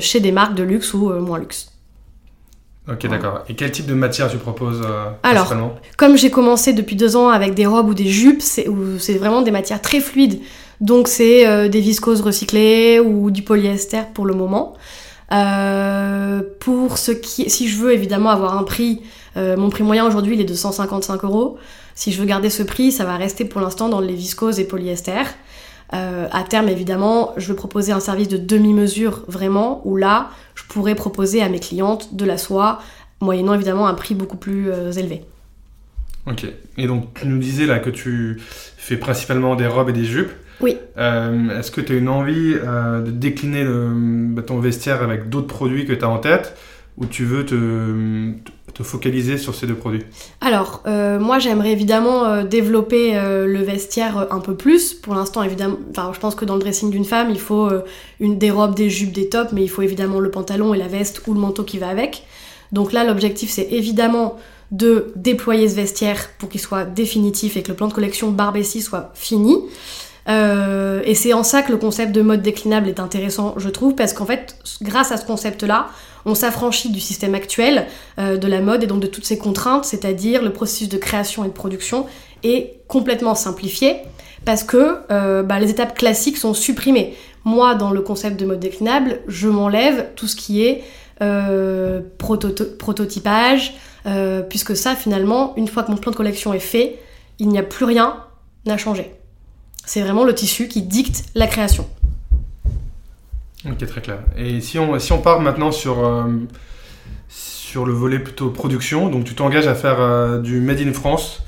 chez 0.00 0.20
des 0.20 0.32
marques 0.32 0.54
de 0.54 0.62
luxe 0.62 0.94
ou 0.94 1.10
moins 1.10 1.38
luxe. 1.38 1.70
Ok, 2.90 3.08
d'accord. 3.08 3.42
Et 3.48 3.54
quel 3.54 3.72
type 3.72 3.86
de 3.86 3.94
matière 3.94 4.30
tu 4.30 4.36
proposes 4.36 4.82
euh, 4.84 5.10
Alors, 5.24 5.52
comme 5.96 6.16
j'ai 6.16 6.30
commencé 6.30 6.72
depuis 6.72 6.94
deux 6.94 7.16
ans 7.16 7.28
avec 7.28 7.54
des 7.54 7.66
robes 7.66 7.88
ou 7.88 7.94
des 7.94 8.06
jupes, 8.06 8.42
c'est 8.42 8.68
vraiment 9.14 9.42
des 9.42 9.50
matières 9.50 9.80
très 9.80 10.00
fluides. 10.00 10.40
Donc, 10.80 11.08
c'est 11.08 11.46
euh, 11.46 11.68
des 11.68 11.80
viscoses 11.80 12.20
recyclées 12.20 13.00
ou 13.00 13.30
du 13.32 13.42
polyester 13.42 14.02
pour 14.14 14.24
le 14.24 14.34
moment. 14.34 14.74
Euh, 15.32 16.42
pour 16.60 16.98
ce 16.98 17.10
qui, 17.10 17.50
si 17.50 17.68
je 17.68 17.76
veux 17.78 17.92
évidemment 17.92 18.30
avoir 18.30 18.56
un 18.56 18.62
prix, 18.62 19.02
mon 19.36 19.68
prix 19.68 19.84
moyen 19.84 20.06
aujourd'hui 20.06 20.34
il 20.34 20.40
est 20.40 20.44
de 20.44 20.54
155 20.54 21.24
euros. 21.24 21.58
Si 21.94 22.12
je 22.12 22.20
veux 22.20 22.26
garder 22.26 22.50
ce 22.50 22.62
prix, 22.62 22.92
ça 22.92 23.04
va 23.04 23.16
rester 23.16 23.44
pour 23.44 23.60
l'instant 23.60 23.88
dans 23.88 24.00
les 24.00 24.14
viscoses 24.14 24.60
et 24.60 24.64
polyester. 24.64 25.22
Euh, 25.94 26.26
à 26.32 26.42
terme, 26.42 26.68
évidemment, 26.68 27.32
je 27.36 27.48
veux 27.48 27.54
proposer 27.56 27.92
un 27.92 28.00
service 28.00 28.28
de 28.28 28.36
demi-mesure 28.36 29.22
vraiment, 29.28 29.82
où 29.84 29.96
là, 29.96 30.30
je 30.54 30.64
pourrais 30.64 30.94
proposer 30.94 31.42
à 31.42 31.48
mes 31.48 31.60
clientes 31.60 32.14
de 32.14 32.24
la 32.24 32.38
soie, 32.38 32.80
moyennant 33.20 33.54
évidemment 33.54 33.86
un 33.86 33.94
prix 33.94 34.14
beaucoup 34.14 34.36
plus 34.36 34.70
euh, 34.70 34.92
élevé. 34.92 35.22
Ok. 36.26 36.44
Et 36.76 36.86
donc, 36.86 37.14
tu 37.14 37.28
nous 37.28 37.38
disais 37.38 37.66
là 37.66 37.78
que 37.78 37.90
tu 37.90 38.40
fais 38.40 38.96
principalement 38.96 39.54
des 39.54 39.66
robes 39.66 39.90
et 39.90 39.92
des 39.92 40.04
jupes. 40.04 40.32
Oui. 40.60 40.76
Euh, 40.96 41.58
est-ce 41.58 41.70
que 41.70 41.80
tu 41.80 41.92
as 41.92 41.96
une 41.96 42.08
envie 42.08 42.54
de 42.54 43.10
décliner 43.10 43.64
bah, 43.64 44.42
ton 44.42 44.58
vestiaire 44.58 45.02
avec 45.02 45.28
d'autres 45.28 45.46
produits 45.46 45.86
que 45.86 45.92
tu 45.92 46.04
as 46.04 46.08
en 46.08 46.18
tête? 46.18 46.56
Ou 46.98 47.04
tu 47.06 47.24
veux 47.24 47.44
te, 47.44 48.32
te 48.76 48.82
focaliser 48.82 49.38
sur 49.38 49.54
ces 49.54 49.66
deux 49.66 49.74
produits 49.74 50.02
Alors, 50.40 50.82
euh, 50.86 51.18
moi 51.18 51.38
j'aimerais 51.38 51.72
évidemment 51.72 52.24
euh, 52.24 52.44
développer 52.44 53.16
euh, 53.16 53.46
le 53.46 53.62
vestiaire 53.62 54.26
un 54.30 54.40
peu 54.40 54.54
plus. 54.54 54.92
Pour 54.92 55.14
l'instant, 55.14 55.42
évidemment, 55.42 55.78
je 56.12 56.18
pense 56.18 56.34
que 56.34 56.44
dans 56.44 56.54
le 56.54 56.60
dressing 56.60 56.90
d'une 56.90 57.06
femme, 57.06 57.30
il 57.30 57.40
faut 57.40 57.70
une, 58.20 58.38
des 58.38 58.50
robes, 58.50 58.74
des 58.74 58.90
jupes, 58.90 59.12
des 59.12 59.28
tops, 59.28 59.52
mais 59.52 59.62
il 59.62 59.68
faut 59.68 59.82
évidemment 59.82 60.20
le 60.20 60.30
pantalon 60.30 60.74
et 60.74 60.78
la 60.78 60.88
veste 60.88 61.22
ou 61.26 61.32
le 61.32 61.40
manteau 61.40 61.64
qui 61.64 61.78
va 61.78 61.88
avec. 61.88 62.24
Donc 62.72 62.92
là, 62.92 63.04
l'objectif 63.04 63.50
c'est 63.50 63.68
évidemment 63.70 64.36
de 64.72 65.12
déployer 65.16 65.68
ce 65.68 65.76
vestiaire 65.76 66.28
pour 66.38 66.48
qu'il 66.48 66.60
soit 66.60 66.84
définitif 66.84 67.56
et 67.56 67.62
que 67.62 67.68
le 67.68 67.76
plan 67.76 67.88
de 67.88 67.94
collection 67.94 68.30
Barbessi 68.30 68.82
soit 68.82 69.12
fini. 69.14 69.56
Et 70.28 71.14
c'est 71.14 71.32
en 71.32 71.44
ça 71.44 71.62
que 71.62 71.70
le 71.70 71.78
concept 71.78 72.12
de 72.12 72.22
mode 72.22 72.42
déclinable 72.42 72.88
est 72.88 73.00
intéressant, 73.00 73.54
je 73.58 73.68
trouve, 73.68 73.94
parce 73.94 74.12
qu'en 74.12 74.26
fait, 74.26 74.56
grâce 74.82 75.12
à 75.12 75.16
ce 75.16 75.24
concept-là, 75.24 75.88
on 76.26 76.34
s'affranchit 76.34 76.90
du 76.90 77.00
système 77.00 77.34
actuel 77.34 77.86
euh, 78.18 78.36
de 78.36 78.48
la 78.48 78.60
mode 78.60 78.82
et 78.82 78.86
donc 78.86 79.00
de 79.00 79.06
toutes 79.06 79.24
ces 79.24 79.38
contraintes, 79.38 79.84
c'est-à-dire 79.84 80.42
le 80.42 80.52
processus 80.52 80.88
de 80.88 80.98
création 80.98 81.44
et 81.44 81.48
de 81.48 81.52
production 81.52 82.06
est 82.42 82.80
complètement 82.88 83.34
simplifié 83.34 83.96
parce 84.44 84.64
que 84.64 84.96
euh, 85.10 85.42
bah, 85.42 85.58
les 85.60 85.70
étapes 85.70 85.96
classiques 85.96 86.36
sont 86.36 86.52
supprimées. 86.52 87.14
Moi, 87.44 87.76
dans 87.76 87.92
le 87.92 88.00
concept 88.00 88.38
de 88.38 88.44
mode 88.44 88.58
déclinable, 88.58 89.20
je 89.28 89.48
m'enlève 89.48 90.08
tout 90.16 90.26
ce 90.26 90.34
qui 90.34 90.64
est 90.64 90.82
euh, 91.22 92.00
prototypage, 92.18 93.74
puisque 94.48 94.76
ça, 94.76 94.94
finalement, 94.94 95.52
une 95.56 95.66
fois 95.66 95.82
que 95.82 95.90
mon 95.90 95.96
plan 95.96 96.12
de 96.12 96.16
collection 96.16 96.52
est 96.54 96.60
fait, 96.60 96.96
il 97.40 97.48
n'y 97.48 97.58
a 97.58 97.64
plus 97.64 97.84
rien 97.84 98.22
à 98.68 98.76
changer. 98.76 99.15
C'est 99.86 100.02
vraiment 100.02 100.24
le 100.24 100.34
tissu 100.34 100.66
qui 100.68 100.82
dicte 100.82 101.24
la 101.34 101.46
création. 101.46 101.88
Ok, 103.64 103.86
très 103.86 104.00
clair. 104.00 104.18
Et 104.36 104.60
si 104.60 104.78
on, 104.78 104.98
si 104.98 105.12
on 105.12 105.20
part 105.22 105.40
maintenant 105.40 105.70
sur, 105.70 106.04
euh, 106.04 106.24
sur 107.28 107.86
le 107.86 107.92
volet 107.92 108.18
plutôt 108.18 108.50
production, 108.50 109.08
donc 109.08 109.24
tu 109.24 109.34
t'engages 109.34 109.68
à 109.68 109.74
faire 109.74 110.00
euh, 110.00 110.40
du 110.40 110.60
Made 110.60 110.80
in 110.80 110.92
France 110.92 111.42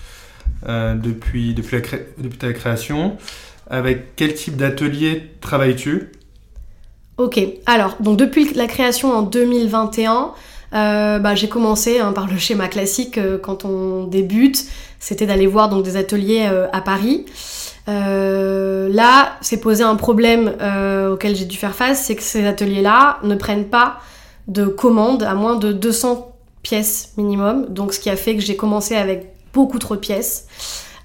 euh, 0.68 0.94
depuis, 0.94 1.52
depuis, 1.52 1.76
la 1.80 1.98
depuis 2.18 2.38
ta 2.38 2.52
création. 2.52 3.16
Avec 3.70 4.14
quel 4.16 4.34
type 4.34 4.56
d'atelier 4.56 5.30
travailles-tu? 5.40 6.12
Ok, 7.18 7.40
alors, 7.66 7.96
donc 8.00 8.16
depuis 8.16 8.54
la 8.54 8.68
création 8.68 9.12
en 9.12 9.22
2021, 9.22 10.32
bah, 10.72 11.34
j'ai 11.34 11.48
commencé 11.48 12.00
hein, 12.00 12.12
par 12.12 12.26
le 12.26 12.36
schéma 12.36 12.68
classique 12.68 13.18
quand 13.42 13.64
on 13.64 14.04
débute, 14.04 14.64
c'était 14.98 15.26
d'aller 15.26 15.46
voir 15.46 15.68
donc, 15.68 15.84
des 15.84 15.96
ateliers 15.96 16.48
à 16.72 16.80
Paris. 16.80 17.24
Euh, 17.88 18.88
là, 18.90 19.36
c'est 19.40 19.60
posé 19.60 19.82
un 19.82 19.96
problème 19.96 20.54
euh, 20.60 21.14
auquel 21.14 21.34
j'ai 21.34 21.46
dû 21.46 21.56
faire 21.56 21.74
face, 21.74 22.04
c'est 22.04 22.16
que 22.16 22.22
ces 22.22 22.46
ateliers-là 22.46 23.18
ne 23.22 23.34
prennent 23.34 23.68
pas 23.68 24.00
de 24.46 24.66
commandes 24.66 25.22
à 25.22 25.34
moins 25.34 25.56
de 25.56 25.72
200 25.72 26.34
pièces 26.62 27.12
minimum. 27.16 27.66
Donc, 27.70 27.94
ce 27.94 28.00
qui 28.00 28.10
a 28.10 28.16
fait 28.16 28.36
que 28.36 28.42
j'ai 28.42 28.56
commencé 28.56 28.94
avec 28.94 29.32
beaucoup 29.54 29.78
trop 29.78 29.94
de 29.94 30.00
pièces. 30.00 30.46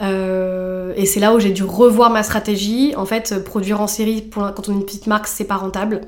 Euh, 0.01 0.93
et 0.97 1.05
c'est 1.05 1.21
là 1.21 1.33
où 1.33 1.39
j'ai 1.39 1.51
dû 1.51 1.63
revoir 1.63 2.09
ma 2.09 2.23
stratégie. 2.23 2.93
En 2.97 3.05
fait, 3.05 3.43
produire 3.45 3.79
en 3.79 3.87
série 3.87 4.21
pour, 4.21 4.43
quand 4.53 4.67
on 4.67 4.73
est 4.73 4.75
une 4.75 4.85
petite 4.85 5.07
marque, 5.07 5.27
c'est 5.27 5.45
pas 5.45 5.55
rentable. 5.55 6.01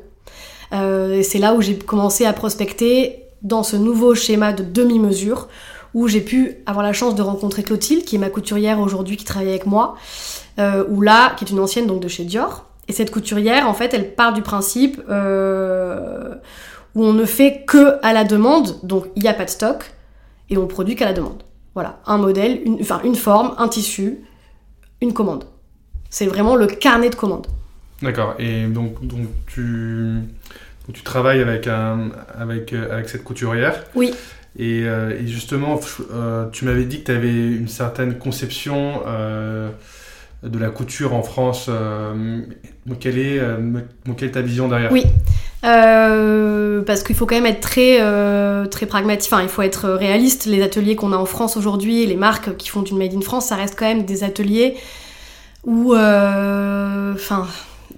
et 0.73 1.23
c'est 1.23 1.39
là 1.39 1.53
où 1.53 1.61
j'ai 1.61 1.77
commencé 1.77 2.25
à 2.25 2.33
prospecter 2.33 3.24
dans 3.45 3.63
ce 3.63 3.77
nouveau 3.77 4.15
schéma 4.15 4.51
de 4.51 4.63
demi-mesure 4.63 5.47
où 5.93 6.09
j'ai 6.09 6.19
pu 6.19 6.57
avoir 6.65 6.83
la 6.83 6.91
chance 6.91 7.15
de 7.15 7.21
rencontrer 7.21 7.63
Clotilde, 7.63 8.03
qui 8.03 8.17
est 8.17 8.19
ma 8.19 8.29
couturière 8.29 8.79
aujourd'hui, 8.79 9.15
qui 9.15 9.23
travaille 9.23 9.49
avec 9.49 9.65
moi, 9.65 9.95
euh, 10.59 10.83
ou 10.89 11.01
là, 11.01 11.33
qui 11.37 11.45
est 11.45 11.49
une 11.51 11.59
ancienne 11.59 11.87
donc 11.87 12.01
de 12.01 12.09
chez 12.09 12.25
Dior. 12.25 12.65
Et 12.89 12.93
cette 12.93 13.11
couturière, 13.11 13.69
en 13.69 13.73
fait, 13.73 13.93
elle 13.93 14.13
part 14.13 14.33
du 14.33 14.41
principe 14.41 15.01
euh, 15.09 16.35
où 16.95 17.05
on 17.05 17.13
ne 17.13 17.23
fait 17.23 17.63
que 17.65 17.97
à 18.03 18.11
la 18.11 18.25
demande, 18.25 18.75
donc 18.83 19.05
il 19.15 19.21
n'y 19.21 19.29
a 19.29 19.33
pas 19.33 19.45
de 19.45 19.49
stock, 19.49 19.93
et 20.49 20.57
on 20.57 20.67
produit 20.67 20.95
qu'à 20.95 21.05
la 21.05 21.13
demande. 21.13 21.43
Voilà, 21.75 21.99
un 22.05 22.17
modèle, 22.17 22.61
enfin 22.81 22.99
une 23.03 23.15
forme, 23.15 23.53
un 23.57 23.69
tissu, 23.69 24.19
une 25.01 25.13
commande. 25.13 25.45
C'est 26.09 26.25
vraiment 26.25 26.55
le 26.55 26.67
carnet 26.67 27.09
de 27.09 27.15
commandes. 27.15 27.47
D'accord, 28.01 28.35
et 28.37 28.65
donc, 28.67 29.05
donc 29.05 29.27
tu, 29.47 30.21
tu 30.93 31.03
travailles 31.03 31.41
avec, 31.41 31.67
un, 31.67 32.09
avec, 32.37 32.73
euh, 32.73 32.93
avec 32.93 33.09
cette 33.09 33.23
couturière. 33.23 33.83
Oui. 33.95 34.13
Et, 34.57 34.83
euh, 34.85 35.19
et 35.19 35.27
justement, 35.27 35.79
tu 36.51 36.65
m'avais 36.65 36.85
dit 36.85 37.01
que 37.01 37.05
tu 37.05 37.11
avais 37.11 37.29
une 37.29 37.67
certaine 37.67 38.17
conception 38.17 39.01
de 40.43 40.59
la 40.59 40.69
couture 40.69 41.13
en 41.13 41.23
France. 41.23 41.67
Euh, 41.69 42.41
quelle, 42.99 43.17
est, 43.17 43.39
euh, 43.39 43.57
quelle 44.15 44.29
est 44.29 44.33
ta 44.33 44.41
vision 44.41 44.67
derrière? 44.67 44.91
Oui, 44.91 45.03
euh, 45.63 46.81
parce 46.83 47.03
qu'il 47.03 47.15
faut 47.15 47.25
quand 47.25 47.35
même 47.35 47.45
être 47.47 47.61
très, 47.61 47.99
très 48.69 48.85
pragmatique, 48.85 49.31
enfin 49.33 49.43
il 49.43 49.49
faut 49.49 49.63
être 49.63 49.89
réaliste. 49.89 50.45
Les 50.45 50.61
ateliers 50.61 50.95
qu'on 50.95 51.13
a 51.13 51.17
en 51.17 51.25
France 51.25 51.57
aujourd'hui, 51.57 52.05
les 52.05 52.15
marques 52.15 52.55
qui 52.57 52.69
font 52.69 52.81
du 52.81 52.93
Made 52.93 53.13
in 53.13 53.21
France, 53.21 53.47
ça 53.47 53.55
reste 53.55 53.75
quand 53.77 53.87
même 53.87 54.05
des 54.05 54.23
ateliers 54.23 54.75
où... 55.63 55.93
Enfin, 55.95 57.47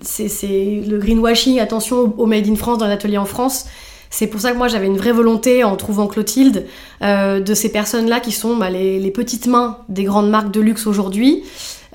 c'est 0.02 0.84
le 0.88 0.98
greenwashing, 0.98 1.60
attention 1.60 2.14
au 2.18 2.26
Made 2.26 2.48
in 2.48 2.56
France 2.56 2.78
dans 2.78 2.86
les 2.86 2.94
ateliers 2.94 3.18
en 3.18 3.26
France. 3.26 3.66
C'est 4.10 4.28
pour 4.28 4.40
ça 4.40 4.52
que 4.54 4.58
moi 4.58 4.68
j'avais 4.70 4.88
une 4.88 4.98
vraie 4.98 5.12
volonté 5.12 5.64
en 5.64 5.76
trouvant 5.76 6.08
Clotilde 6.08 6.66
de 7.02 7.54
ces 7.54 7.70
personnes-là 7.70 8.22
qui 8.22 8.32
sont 8.32 8.56
bah, 8.56 8.70
les, 8.70 9.12
petites 9.12 9.48
mains 9.48 9.80
des 9.90 10.06
grandes 10.06 10.30
marques 10.30 10.52
de 10.52 10.62
luxe 10.62 10.88
aujourd'hui, 10.88 11.44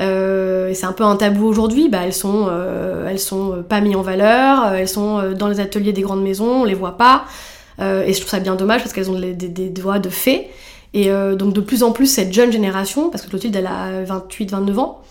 Euh, 0.00 0.68
et 0.68 0.74
c'est 0.74 0.86
un 0.86 0.92
peu 0.92 1.04
un 1.04 1.16
tabou 1.16 1.46
aujourd'hui. 1.46 1.88
Bah, 1.88 2.00
elles 2.04 2.14
sont, 2.14 2.50
elles 3.08 3.18
sont 3.18 3.62
pas 3.66 3.80
mises 3.80 3.96
en 3.96 4.02
valeur. 4.02 4.74
Elles 4.74 4.88
sont 4.88 5.32
dans 5.32 5.48
les 5.48 5.60
ateliers 5.60 5.92
des 5.92 6.02
grandes 6.02 6.22
maisons. 6.22 6.62
On 6.62 6.64
les 6.64 6.74
voit 6.74 6.96
pas. 6.96 7.24
et 7.78 8.12
je 8.12 8.18
trouve 8.18 8.30
ça 8.30 8.40
bien 8.40 8.56
dommage 8.56 8.82
parce 8.82 8.92
qu'elles 8.92 9.10
ont 9.10 9.18
des, 9.18 9.32
des, 9.32 9.48
des 9.48 9.68
doigts 9.68 9.98
de 9.98 10.10
fées. 10.10 10.48
Et 10.94 11.08
donc 11.38 11.54
de 11.54 11.60
plus 11.60 11.82
en 11.82 11.92
plus 11.92 12.06
cette 12.06 12.32
jeune 12.32 12.52
génération, 12.52 13.08
parce 13.08 13.24
que 13.24 13.30
Clotilde 13.30 13.56
elle 13.56 13.66
a 13.66 14.04
28-29 14.04 14.76
ans, 14.78 15.02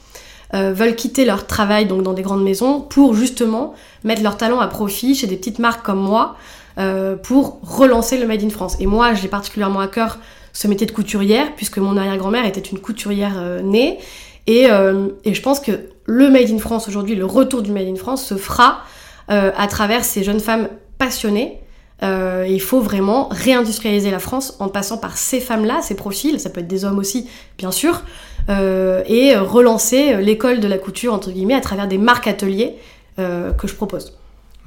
veulent 0.54 0.96
quitter 0.96 1.24
leur 1.26 1.48
travail 1.48 1.86
donc 1.86 2.04
dans 2.04 2.14
des 2.14 2.24
grandes 2.24 2.44
maisons 2.44 2.82
pour 2.82 3.14
justement 3.14 3.74
mettre 4.04 4.22
leur 4.22 4.38
talent 4.38 4.60
à 4.60 4.68
profit 4.68 5.16
chez 5.16 5.28
des 5.28 5.38
petites 5.38 5.60
marques 5.60 5.86
comme 5.86 6.00
moi 6.00 6.36
euh, 6.78 7.18
pour 7.18 7.60
relancer 7.64 8.18
le 8.18 8.26
Made 8.26 8.44
in 8.44 8.50
France. 8.50 8.78
Et 8.80 8.86
moi, 8.86 9.14
j'ai 9.14 9.28
particulièrement 9.28 9.82
à 9.82 9.88
cœur 9.88 10.20
ce 10.54 10.70
métier 10.70 10.88
de 10.88 10.94
couturière, 10.94 11.54
puisque 11.56 11.80
mon 11.80 11.98
arrière-grand-mère 11.98 12.46
était 12.46 12.62
une 12.62 12.80
couturière 12.80 13.36
euh, 13.38 13.62
née. 13.62 14.00
Et, 14.48 14.68
euh, 14.72 15.10
et, 15.26 15.34
je 15.34 15.42
pense 15.42 15.60
que 15.60 15.72
le 16.06 16.30
Made 16.30 16.50
in 16.50 16.60
France 16.60 16.88
aujourd'hui, 16.88 17.16
le 17.16 17.26
retour 17.26 17.62
du 17.62 17.72
Made 17.72 17.88
in 17.88 17.96
France 17.96 18.26
se 18.26 18.36
fera 18.36 18.80
à 19.28 19.68
travers 19.68 20.04
ces 20.04 20.26
jeunes 20.26 20.42
femmes 20.42 20.68
passionnées. 20.98 21.61
Il 22.02 22.62
faut 22.62 22.82
vraiment 22.82 23.30
réindustrialiser 23.30 24.12
la 24.12 24.20
France 24.20 24.56
en 24.60 24.70
passant 24.70 24.98
par 24.98 25.18
ces 25.18 25.40
femmes-là, 25.40 25.82
ces 25.82 25.96
profils, 25.96 26.40
ça 26.40 26.50
peut 26.50 26.62
être 26.62 26.68
des 26.68 26.86
hommes 26.86 27.00
aussi, 27.00 27.28
bien 27.58 27.72
sûr, 27.72 28.04
et 28.50 29.36
relancer 29.38 30.18
l'école 30.18 30.60
de 30.60 30.68
la 30.68 30.78
couture, 30.78 31.14
entre 31.14 31.32
guillemets, 31.32 31.54
à 31.54 31.62
travers 31.62 31.88
des 31.88 31.98
marques 31.98 32.28
ateliers 32.28 32.76
que 33.18 33.68
je 33.68 33.76
propose. 33.76 34.14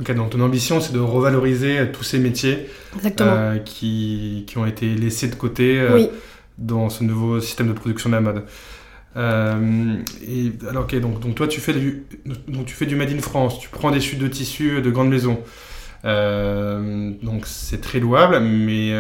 Ok, 0.00 0.12
donc 0.12 0.31
ton 0.31 0.41
ambition, 0.41 0.81
c'est 0.81 0.93
de 0.93 0.99
revaloriser 0.99 1.91
tous 1.93 2.03
ces 2.03 2.19
métiers 2.19 2.69
euh, 3.21 3.59
qui, 3.59 4.45
qui, 4.47 4.59
ont 4.59 4.67
été 4.67 4.93
laissés 4.93 5.29
de 5.29 5.37
côté 5.37 5.79
euh, 5.79 6.07
dans 6.59 6.91
ce 6.91 7.05
nouveau 7.05 7.38
système 7.38 7.69
de 7.69 7.75
production 7.75 8.11
de 8.11 8.14
la 8.17 8.21
mode. 8.21 8.43
Euh, 9.17 9.95
et, 10.26 10.53
alors, 10.69 10.83
ok, 10.85 10.99
donc, 10.99 11.21
donc 11.21 11.37
toi, 11.37 11.47
tu 11.47 11.61
fais, 11.61 11.75
du, 11.75 12.03
donc, 12.49 12.67
tu 12.67 12.75
fais 12.75 12.87
du 12.87 12.97
Made 12.97 13.12
in 13.12 13.21
France, 13.21 13.61
tu 13.61 13.69
prends 13.69 13.93
des 13.93 14.00
chutes 14.00 14.19
de 14.19 14.26
tissus 14.26 14.83
de 14.83 14.91
grandes 14.91 15.11
maisons. 15.11 15.38
Donc 16.05 17.47
c'est 17.47 17.81
très 17.81 17.99
louable, 17.99 18.41
mais, 18.41 18.93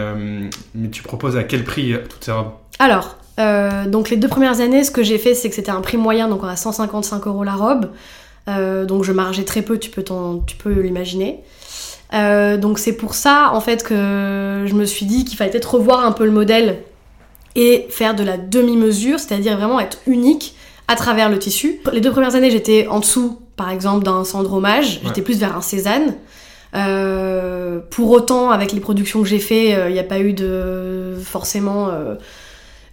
mais 0.74 0.88
tu 0.88 1.02
proposes 1.02 1.36
à 1.36 1.44
quel 1.44 1.64
prix 1.64 1.94
toutes 2.08 2.24
ces 2.24 2.32
robes? 2.32 2.52
Alors, 2.78 3.18
donc 3.86 4.10
les 4.10 4.16
deux 4.16 4.28
premières 4.28 4.60
années, 4.60 4.84
ce 4.84 4.90
que 4.90 5.02
j'ai 5.02 5.18
fait, 5.18 5.34
c'est 5.34 5.48
que 5.48 5.54
c'était 5.54 5.70
un 5.70 5.80
prix 5.80 5.96
moyen, 5.96 6.28
donc 6.28 6.42
à 6.44 6.56
155 6.56 7.26
euros 7.26 7.44
la 7.44 7.54
robe. 7.54 7.90
Euh, 8.48 8.84
donc 8.84 9.04
je 9.04 9.12
margeais 9.12 9.44
très 9.44 9.62
peu, 9.62 9.78
tu 9.78 9.90
peux, 9.90 10.04
tu 10.46 10.56
peux 10.56 10.80
l'imaginer. 10.80 11.40
Euh, 12.12 12.56
donc 12.56 12.78
c'est 12.78 12.92
pour 12.92 13.14
ça 13.14 13.50
en 13.54 13.60
fait 13.60 13.82
que 13.82 14.64
je 14.66 14.74
me 14.74 14.84
suis 14.84 15.06
dit 15.06 15.24
qu'il 15.24 15.36
fallait 15.36 15.50
peut-être 15.50 15.74
revoir 15.74 16.04
un 16.04 16.12
peu 16.12 16.24
le 16.24 16.30
modèle 16.30 16.82
et 17.56 17.86
faire 17.88 18.14
de 18.14 18.22
la 18.22 18.36
demi-mesure, 18.36 19.18
c'est-à-dire 19.18 19.56
vraiment 19.56 19.80
être 19.80 19.98
unique 20.06 20.54
à 20.88 20.96
travers 20.96 21.30
le 21.30 21.38
tissu. 21.38 21.80
Les 21.92 22.00
deux 22.00 22.10
premières 22.10 22.34
années, 22.34 22.50
j'étais 22.50 22.86
en 22.88 23.00
dessous, 23.00 23.40
par 23.56 23.70
exemple, 23.70 24.04
d'un 24.04 24.24
Sandromage, 24.24 25.00
j'étais 25.04 25.22
plus 25.22 25.38
vers 25.38 25.56
un 25.56 25.60
Cézanne. 25.62 26.14
Euh, 26.74 27.80
pour 27.90 28.10
autant, 28.10 28.50
avec 28.50 28.72
les 28.72 28.80
productions 28.80 29.22
que 29.22 29.28
j'ai 29.28 29.38
fait, 29.38 29.88
il 29.88 29.92
n'y 29.92 29.98
a 29.98 30.04
pas 30.04 30.20
eu 30.20 30.32
de 30.32 31.14
forcément 31.22 31.90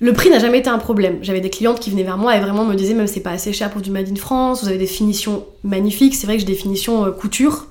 le 0.02 0.14
prix 0.14 0.32
n'a 0.32 0.40
jamais 0.40 0.58
été 0.58 0.70
un 0.70 0.80
problème. 0.80 1.20
J'avais 1.22 1.42
des 1.42 1.52
clientes 1.52 1.80
qui 1.80 1.92
venaient 1.92 2.04
vers 2.04 2.18
moi 2.18 2.36
et 2.36 2.40
vraiment 2.40 2.66
me 2.66 2.74
disaient 2.74 2.96
même 2.96 3.06
c'est 3.06 3.20
pas 3.20 3.30
assez 3.30 3.54
cher 3.54 3.70
pour 3.70 3.82
du 3.82 3.92
Made 3.92 4.10
in 4.10 4.16
France, 4.16 4.64
vous 4.64 4.68
avez 4.68 4.80
des 4.80 4.88
finitions 4.88 5.46
magnifiques. 5.64 6.16
C'est 6.16 6.26
vrai 6.26 6.36
que 6.36 6.40
j'ai 6.40 6.48
des 6.48 6.56
finitions 6.56 7.06
euh, 7.06 7.12
couture. 7.12 7.68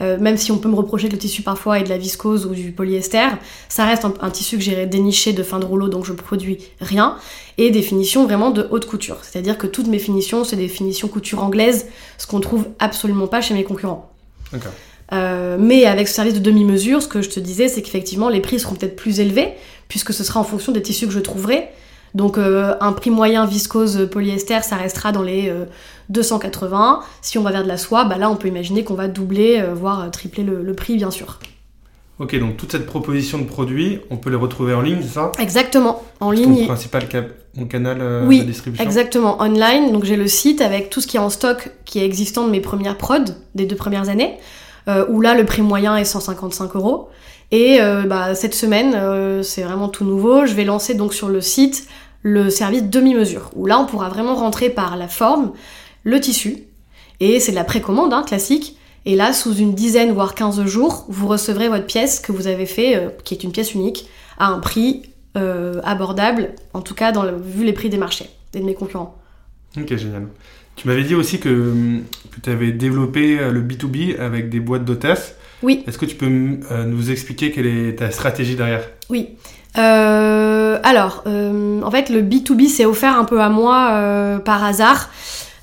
Euh, 0.00 0.16
même 0.18 0.36
si 0.36 0.52
on 0.52 0.58
peut 0.58 0.68
me 0.68 0.74
reprocher 0.74 1.08
que 1.08 1.12
le 1.12 1.18
tissu 1.18 1.42
parfois 1.42 1.80
est 1.80 1.84
de 1.84 1.88
la 1.88 1.98
viscose 1.98 2.46
ou 2.46 2.54
du 2.54 2.70
polyester, 2.70 3.28
ça 3.68 3.84
reste 3.84 4.04
un, 4.20 4.30
tissu 4.30 4.56
que 4.56 4.62
j'ai 4.62 4.86
déniché 4.86 5.32
de 5.32 5.42
fin 5.44 5.60
de 5.60 5.64
rouleau, 5.64 5.88
donc 5.88 6.04
je 6.04 6.12
produis 6.12 6.58
rien, 6.80 7.16
et 7.58 7.70
des 7.70 7.82
finitions 7.82 8.24
vraiment 8.24 8.50
de 8.50 8.66
haute 8.72 8.86
couture. 8.86 9.18
C'est-à-dire 9.22 9.56
que 9.56 9.68
toutes 9.68 9.86
mes 9.86 10.00
finitions, 10.00 10.42
c'est 10.42 10.56
des 10.56 10.66
finitions 10.66 11.06
couture 11.06 11.44
anglaise, 11.44 11.86
ce 12.18 12.26
qu'on 12.26 12.40
trouve 12.40 12.66
absolument 12.80 13.28
pas 13.28 13.40
chez 13.40 13.54
mes 13.54 13.62
concurrents. 13.62 14.12
Euh, 15.12 15.56
mais 15.58 15.84
avec 15.84 16.08
ce 16.08 16.14
service 16.14 16.34
de 16.34 16.40
demi-mesure, 16.40 17.02
ce 17.02 17.08
que 17.08 17.22
je 17.22 17.30
te 17.30 17.40
disais, 17.40 17.68
c'est 17.68 17.82
qu'effectivement, 17.82 18.28
les 18.28 18.40
prix 18.40 18.58
seront 18.58 18.74
peut-être 18.74 18.96
plus 18.96 19.20
élevés, 19.20 19.52
puisque 19.88 20.12
ce 20.12 20.24
sera 20.24 20.40
en 20.40 20.44
fonction 20.44 20.72
des 20.72 20.82
tissus 20.82 21.06
que 21.06 21.12
je 21.12 21.20
trouverai. 21.20 21.68
Donc 22.14 22.38
euh, 22.38 22.74
un 22.80 22.92
prix 22.92 23.10
moyen 23.10 23.44
viscose 23.44 24.08
polyester, 24.10 24.60
ça 24.62 24.76
restera 24.76 25.10
dans 25.10 25.22
les 25.22 25.52
280. 26.10 27.00
Euh, 27.02 27.04
si 27.22 27.38
on 27.38 27.42
va 27.42 27.50
vers 27.50 27.64
de 27.64 27.68
la 27.68 27.76
soie, 27.76 28.04
bah 28.04 28.18
là 28.18 28.30
on 28.30 28.36
peut 28.36 28.46
imaginer 28.46 28.84
qu'on 28.84 28.94
va 28.94 29.08
doubler, 29.08 29.62
voire 29.74 30.08
tripler 30.12 30.44
le, 30.44 30.74
prix 30.74 30.96
bien 30.96 31.10
sûr. 31.10 31.40
Ok, 32.20 32.38
donc 32.38 32.56
toute 32.56 32.70
cette 32.70 32.86
proposition 32.86 33.38
de 33.38 33.42
produits, 33.42 33.98
on 34.10 34.16
peut 34.16 34.30
les 34.30 34.36
retrouver 34.36 34.74
en 34.74 34.80
ligne, 34.80 34.98
c'est 35.02 35.14
ça? 35.14 35.32
Exactement, 35.40 36.04
en 36.20 36.30
ligne. 36.30 36.60
Ton 36.60 36.66
principal 36.66 37.08
canal 37.68 38.24
oui, 38.28 38.38
de 38.38 38.44
distribution? 38.44 38.84
exactement, 38.84 39.42
online. 39.42 39.90
Donc 39.90 40.04
j'ai 40.04 40.14
le 40.14 40.28
site 40.28 40.60
avec 40.60 40.90
tout 40.90 41.00
ce 41.00 41.08
qui 41.08 41.16
est 41.16 41.20
en 41.20 41.30
stock, 41.30 41.72
qui 41.84 41.98
est 41.98 42.04
existant 42.04 42.46
de 42.46 42.52
mes 42.52 42.60
premières 42.60 42.96
prods, 42.96 43.34
des 43.56 43.66
deux 43.66 43.74
premières 43.74 44.08
années, 44.08 44.36
où 44.86 45.20
là 45.20 45.34
le 45.34 45.44
prix 45.44 45.62
moyen 45.62 45.96
est 45.96 46.04
155 46.04 46.76
euros. 46.76 47.08
Et 47.50 47.80
euh, 47.80 48.02
bah, 48.02 48.34
cette 48.34 48.54
semaine, 48.54 48.94
euh, 48.94 49.42
c'est 49.44 49.62
vraiment 49.62 49.88
tout 49.88 50.04
nouveau, 50.04 50.46
je 50.46 50.54
vais 50.54 50.64
lancer 50.64 50.94
donc 50.94 51.14
sur 51.14 51.28
le 51.28 51.40
site 51.40 51.86
le 52.22 52.48
service 52.50 52.82
demi-mesure, 52.84 53.50
où 53.54 53.66
là 53.66 53.78
on 53.78 53.86
pourra 53.86 54.08
vraiment 54.08 54.34
rentrer 54.34 54.70
par 54.70 54.96
la 54.96 55.08
forme, 55.08 55.52
le 56.02 56.18
tissu, 56.20 56.64
et 57.20 57.38
c'est 57.38 57.52
de 57.52 57.56
la 57.56 57.64
précommande 57.64 58.12
hein, 58.14 58.22
classique, 58.22 58.76
et 59.04 59.14
là 59.14 59.34
sous 59.34 59.54
une 59.54 59.74
dizaine 59.74 60.10
voire 60.10 60.34
15 60.34 60.64
jours, 60.64 61.04
vous 61.08 61.28
recevrez 61.28 61.68
votre 61.68 61.84
pièce 61.84 62.18
que 62.20 62.32
vous 62.32 62.46
avez 62.46 62.66
fait, 62.66 62.96
euh, 62.96 63.10
qui 63.24 63.34
est 63.34 63.44
une 63.44 63.52
pièce 63.52 63.74
unique, 63.74 64.08
à 64.38 64.46
un 64.48 64.58
prix 64.58 65.02
abordable, 65.82 66.54
en 66.74 66.80
tout 66.80 66.94
cas 66.94 67.12
vu 67.44 67.64
les 67.64 67.72
prix 67.72 67.88
des 67.88 67.96
marchés 67.96 68.30
et 68.54 68.60
de 68.60 68.64
mes 68.64 68.74
concurrents. 68.74 69.16
Ok, 69.76 69.96
génial. 69.96 70.28
Tu 70.76 70.88
m'avais 70.88 71.04
dit 71.04 71.14
aussi 71.14 71.38
que, 71.38 71.48
que 72.30 72.40
tu 72.42 72.50
avais 72.50 72.72
développé 72.72 73.36
le 73.36 73.62
B2B 73.62 74.18
avec 74.18 74.50
des 74.50 74.60
boîtes 74.60 74.84
d'hôtesse. 74.84 75.36
Oui. 75.64 75.82
Est-ce 75.88 75.96
que 75.96 76.04
tu 76.04 76.14
peux 76.14 76.26
euh, 76.26 76.84
nous 76.84 77.10
expliquer 77.10 77.50
quelle 77.50 77.66
est 77.66 77.98
ta 77.98 78.10
stratégie 78.10 78.54
derrière? 78.54 78.84
Oui. 79.08 79.30
Euh, 79.78 80.78
alors, 80.82 81.24
euh, 81.26 81.80
en 81.82 81.90
fait, 81.90 82.10
le 82.10 82.20
B2B 82.20 82.68
s'est 82.68 82.84
offert 82.84 83.18
un 83.18 83.24
peu 83.24 83.40
à 83.40 83.48
moi 83.48 84.40
par 84.44 84.62
hasard. 84.62 85.10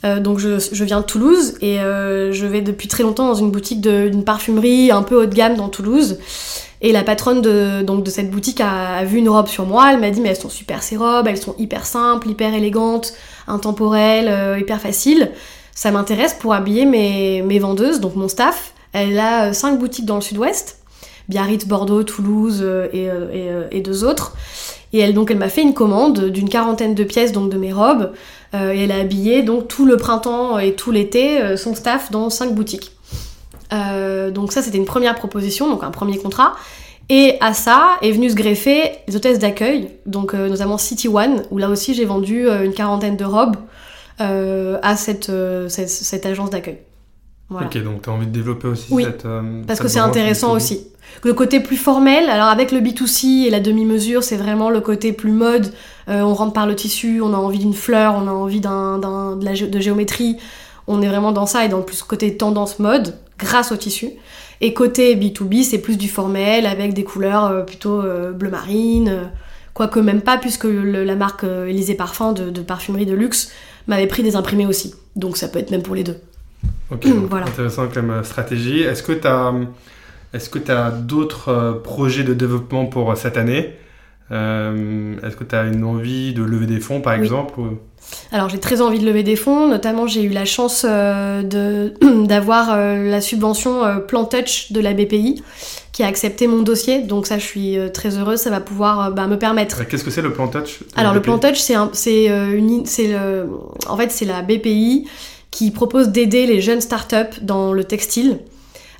Donc 0.03 0.39
je, 0.39 0.83
viens 0.83 1.01
de 1.01 1.05
Toulouse 1.05 1.55
et 1.61 1.77
je 1.77 2.45
vais 2.45 2.61
depuis 2.61 2.87
très 2.87 3.03
longtemps 3.03 3.27
dans 3.27 3.35
une 3.35 3.51
boutique 3.51 3.81
d'une 3.81 4.23
parfumerie 4.23 4.91
un 4.91 5.03
peu 5.03 5.15
haut 5.15 5.25
de 5.25 5.35
gamme 5.35 5.55
dans 5.55 5.69
Toulouse. 5.69 6.17
Et 6.83 6.91
la 6.91 7.03
patronne 7.03 7.43
de, 7.43 7.83
donc, 7.83 8.03
de 8.03 8.09
cette 8.09 8.31
boutique 8.31 8.59
a, 8.59 9.03
vu 9.03 9.19
une 9.19 9.29
robe 9.29 9.47
sur 9.47 9.67
moi, 9.67 9.93
elle 9.93 9.99
m'a 9.99 10.09
dit 10.09 10.19
mais 10.19 10.29
elles 10.29 10.35
sont 10.35 10.49
super 10.49 10.81
ces 10.81 10.97
robes, 10.97 11.27
elles 11.27 11.37
sont 11.37 11.53
hyper 11.59 11.85
simples, 11.85 12.29
hyper 12.29 12.55
élégantes, 12.55 13.13
intemporelles, 13.47 14.59
hyper 14.59 14.81
faciles. 14.81 15.31
Ça 15.75 15.91
m'intéresse 15.91 16.33
pour 16.33 16.53
habiller 16.53 16.85
mes, 16.85 17.41
mes 17.41 17.59
vendeuses, 17.59 17.99
donc 17.99 18.15
mon 18.15 18.27
staff. 18.27 18.73
Elle 18.93 19.19
a 19.19 19.45
euh, 19.45 19.53
cinq 19.53 19.79
boutiques 19.79 20.05
dans 20.05 20.15
le 20.15 20.21
sud-ouest, 20.21 20.79
Biarritz, 21.29 21.65
Bordeaux, 21.65 22.03
Toulouse 22.03 22.59
euh, 22.61 22.87
euh, 22.93 23.67
et, 23.71 23.81
deux 23.81 24.03
autres. 24.03 24.35
Et 24.93 24.99
elle, 24.99 25.13
donc, 25.13 25.31
elle 25.31 25.37
m'a 25.37 25.49
fait 25.49 25.61
une 25.61 25.73
commande 25.73 26.29
d'une 26.29 26.49
quarantaine 26.49 26.95
de 26.95 27.03
pièces 27.03 27.31
donc 27.31 27.49
de 27.49 27.57
mes 27.57 27.71
robes. 27.71 28.11
Et 28.53 28.83
elle 28.83 28.91
a 28.91 28.99
habillé 28.99 29.43
donc 29.43 29.67
tout 29.67 29.85
le 29.85 29.97
printemps 29.97 30.59
et 30.59 30.73
tout 30.73 30.91
l'été 30.91 31.55
son 31.57 31.73
staff 31.73 32.11
dans 32.11 32.29
cinq 32.29 32.53
boutiques. 32.53 32.91
donc 33.71 34.51
ça, 34.51 34.61
c'était 34.61 34.77
une 34.77 34.85
première 34.85 35.15
proposition, 35.15 35.69
donc 35.69 35.83
un 35.83 35.91
premier 35.91 36.17
contrat. 36.17 36.53
Et 37.09 37.37
à 37.39 37.53
ça 37.53 37.97
est 38.01 38.11
venu 38.11 38.29
se 38.29 38.35
greffer 38.35 38.91
les 39.07 39.15
hôtesses 39.15 39.39
d'accueil, 39.39 39.89
donc 40.05 40.33
notamment 40.33 40.77
City 40.77 41.07
One, 41.07 41.43
où 41.51 41.57
là 41.57 41.69
aussi 41.69 41.93
j'ai 41.93 42.05
vendu 42.05 42.49
une 42.49 42.73
quarantaine 42.73 43.15
de 43.15 43.25
robes 43.25 43.57
à 44.19 44.95
cette, 44.97 45.31
cette 45.69 46.25
agence 46.25 46.49
d'accueil. 46.49 46.79
Ok, 47.59 47.77
donc 47.83 48.03
tu 48.03 48.09
as 48.09 48.13
envie 48.13 48.27
de 48.27 48.31
développer 48.31 48.67
aussi 48.67 48.93
cette. 49.03 49.25
Euh, 49.25 49.61
parce 49.67 49.79
que 49.79 49.87
c'est 49.87 49.99
intéressant 49.99 50.53
aussi. 50.53 50.87
Le 51.23 51.33
côté 51.33 51.59
plus 51.59 51.75
formel, 51.75 52.29
alors 52.29 52.47
avec 52.47 52.71
le 52.71 52.79
B2C 52.79 53.45
et 53.45 53.49
la 53.49 53.59
demi-mesure, 53.59 54.23
c'est 54.23 54.37
vraiment 54.37 54.69
le 54.69 54.79
côté 54.79 55.11
plus 55.11 55.33
mode. 55.33 55.73
Euh, 56.07 56.21
on 56.21 56.33
rentre 56.33 56.53
par 56.53 56.65
le 56.65 56.75
tissu, 56.75 57.21
on 57.21 57.33
a 57.33 57.37
envie 57.37 57.59
d'une 57.59 57.73
fleur, 57.73 58.15
on 58.15 58.27
a 58.27 58.31
envie 58.31 58.61
d'un, 58.61 58.97
de, 58.97 59.43
la, 59.45 59.53
de 59.53 59.79
géométrie. 59.79 60.37
On 60.87 61.01
est 61.01 61.07
vraiment 61.07 61.33
dans 61.33 61.45
ça 61.45 61.65
et 61.65 61.69
dans 61.69 61.77
le 61.77 61.85
plus 61.85 62.01
côté 62.03 62.37
tendance 62.37 62.79
mode, 62.79 63.17
grâce 63.37 63.71
au 63.71 63.75
tissu. 63.75 64.11
Et 64.61 64.73
côté 64.73 65.15
B2B, 65.15 65.63
c'est 65.63 65.79
plus 65.79 65.97
du 65.97 66.07
formel 66.07 66.65
avec 66.65 66.93
des 66.93 67.03
couleurs 67.03 67.45
euh, 67.45 67.63
plutôt 67.63 68.01
bleu 68.33 68.49
marine. 68.49 69.29
quoique 69.73 69.99
même 69.99 70.21
pas, 70.21 70.37
puisque 70.37 70.65
la 70.65 71.15
marque 71.15 71.43
Élysée 71.43 71.95
Parfum 71.95 72.31
de, 72.31 72.49
de 72.49 72.61
parfumerie 72.61 73.05
de 73.05 73.13
luxe 73.13 73.51
m'avait 73.87 74.07
pris 74.07 74.23
des 74.23 74.37
imprimés 74.37 74.65
aussi. 74.65 74.95
Donc 75.17 75.35
ça 75.35 75.49
peut 75.49 75.59
être 75.59 75.71
même 75.71 75.83
pour 75.83 75.95
les 75.95 76.03
deux. 76.03 76.17
Ok, 76.91 77.05
intéressant 77.31 77.87
comme 77.87 78.11
euh, 78.11 78.23
stratégie. 78.23 78.81
Est-ce 78.81 79.01
que 79.03 79.13
tu 79.13 79.27
as, 79.27 79.53
est-ce 80.33 80.49
que 80.49 80.71
as 80.71 80.91
d'autres 80.91 81.49
euh, 81.49 81.73
projets 81.73 82.23
de 82.23 82.33
développement 82.33 82.85
pour 82.85 83.11
euh, 83.11 83.15
cette 83.15 83.37
année? 83.37 83.75
Est-ce 84.29 85.35
que 85.35 85.43
tu 85.43 85.55
as 85.55 85.63
une 85.63 85.83
envie 85.83 86.33
de 86.33 86.41
lever 86.41 86.65
des 86.65 86.79
fonds, 86.79 87.01
par 87.01 87.13
exemple 87.13 87.59
alors 88.31 88.49
j'ai 88.49 88.59
très 88.59 88.81
envie 88.81 88.97
de 88.97 89.05
lever 89.05 89.21
des 89.21 89.35
fonds, 89.35 89.67
notamment 89.67 90.07
j'ai 90.07 90.23
eu 90.23 90.29
la 90.29 90.43
chance 90.43 90.83
d'avoir 90.85 92.77
la 92.77 93.21
subvention 93.21 94.01
Plan 94.07 94.25
Touch 94.25 94.71
de 94.71 94.81
la 94.81 94.93
BPI 94.93 95.43
qui 95.91 96.01
a 96.01 96.07
accepté 96.07 96.47
mon 96.47 96.63
dossier. 96.63 97.03
Donc 97.03 97.27
ça, 97.27 97.37
je 97.37 97.45
suis 97.45 97.77
très 97.93 98.17
heureuse. 98.17 98.39
Ça 98.39 98.49
va 98.49 98.59
pouvoir 98.59 99.11
bah, 99.11 99.27
me 99.27 99.37
permettre. 99.37 99.85
Qu'est-ce 99.87 100.03
que 100.03 100.09
c'est 100.09 100.23
le 100.23 100.33
plan 100.33 100.47
touch? 100.47 100.79
Alors 100.95 101.13
le 101.13 101.21
plan 101.21 101.37
touch, 101.37 101.57
c'est 101.57 101.75
une, 101.75 102.83
en 103.87 103.97
fait 103.97 104.11
c'est 104.11 104.25
la 104.25 104.41
BPI 104.41 105.07
qui 105.51 105.71
propose 105.71 106.09
d'aider 106.09 106.45
les 106.47 106.61
jeunes 106.61 106.81
startups 106.81 107.41
dans 107.41 107.73
le 107.73 107.83
textile. 107.83 108.39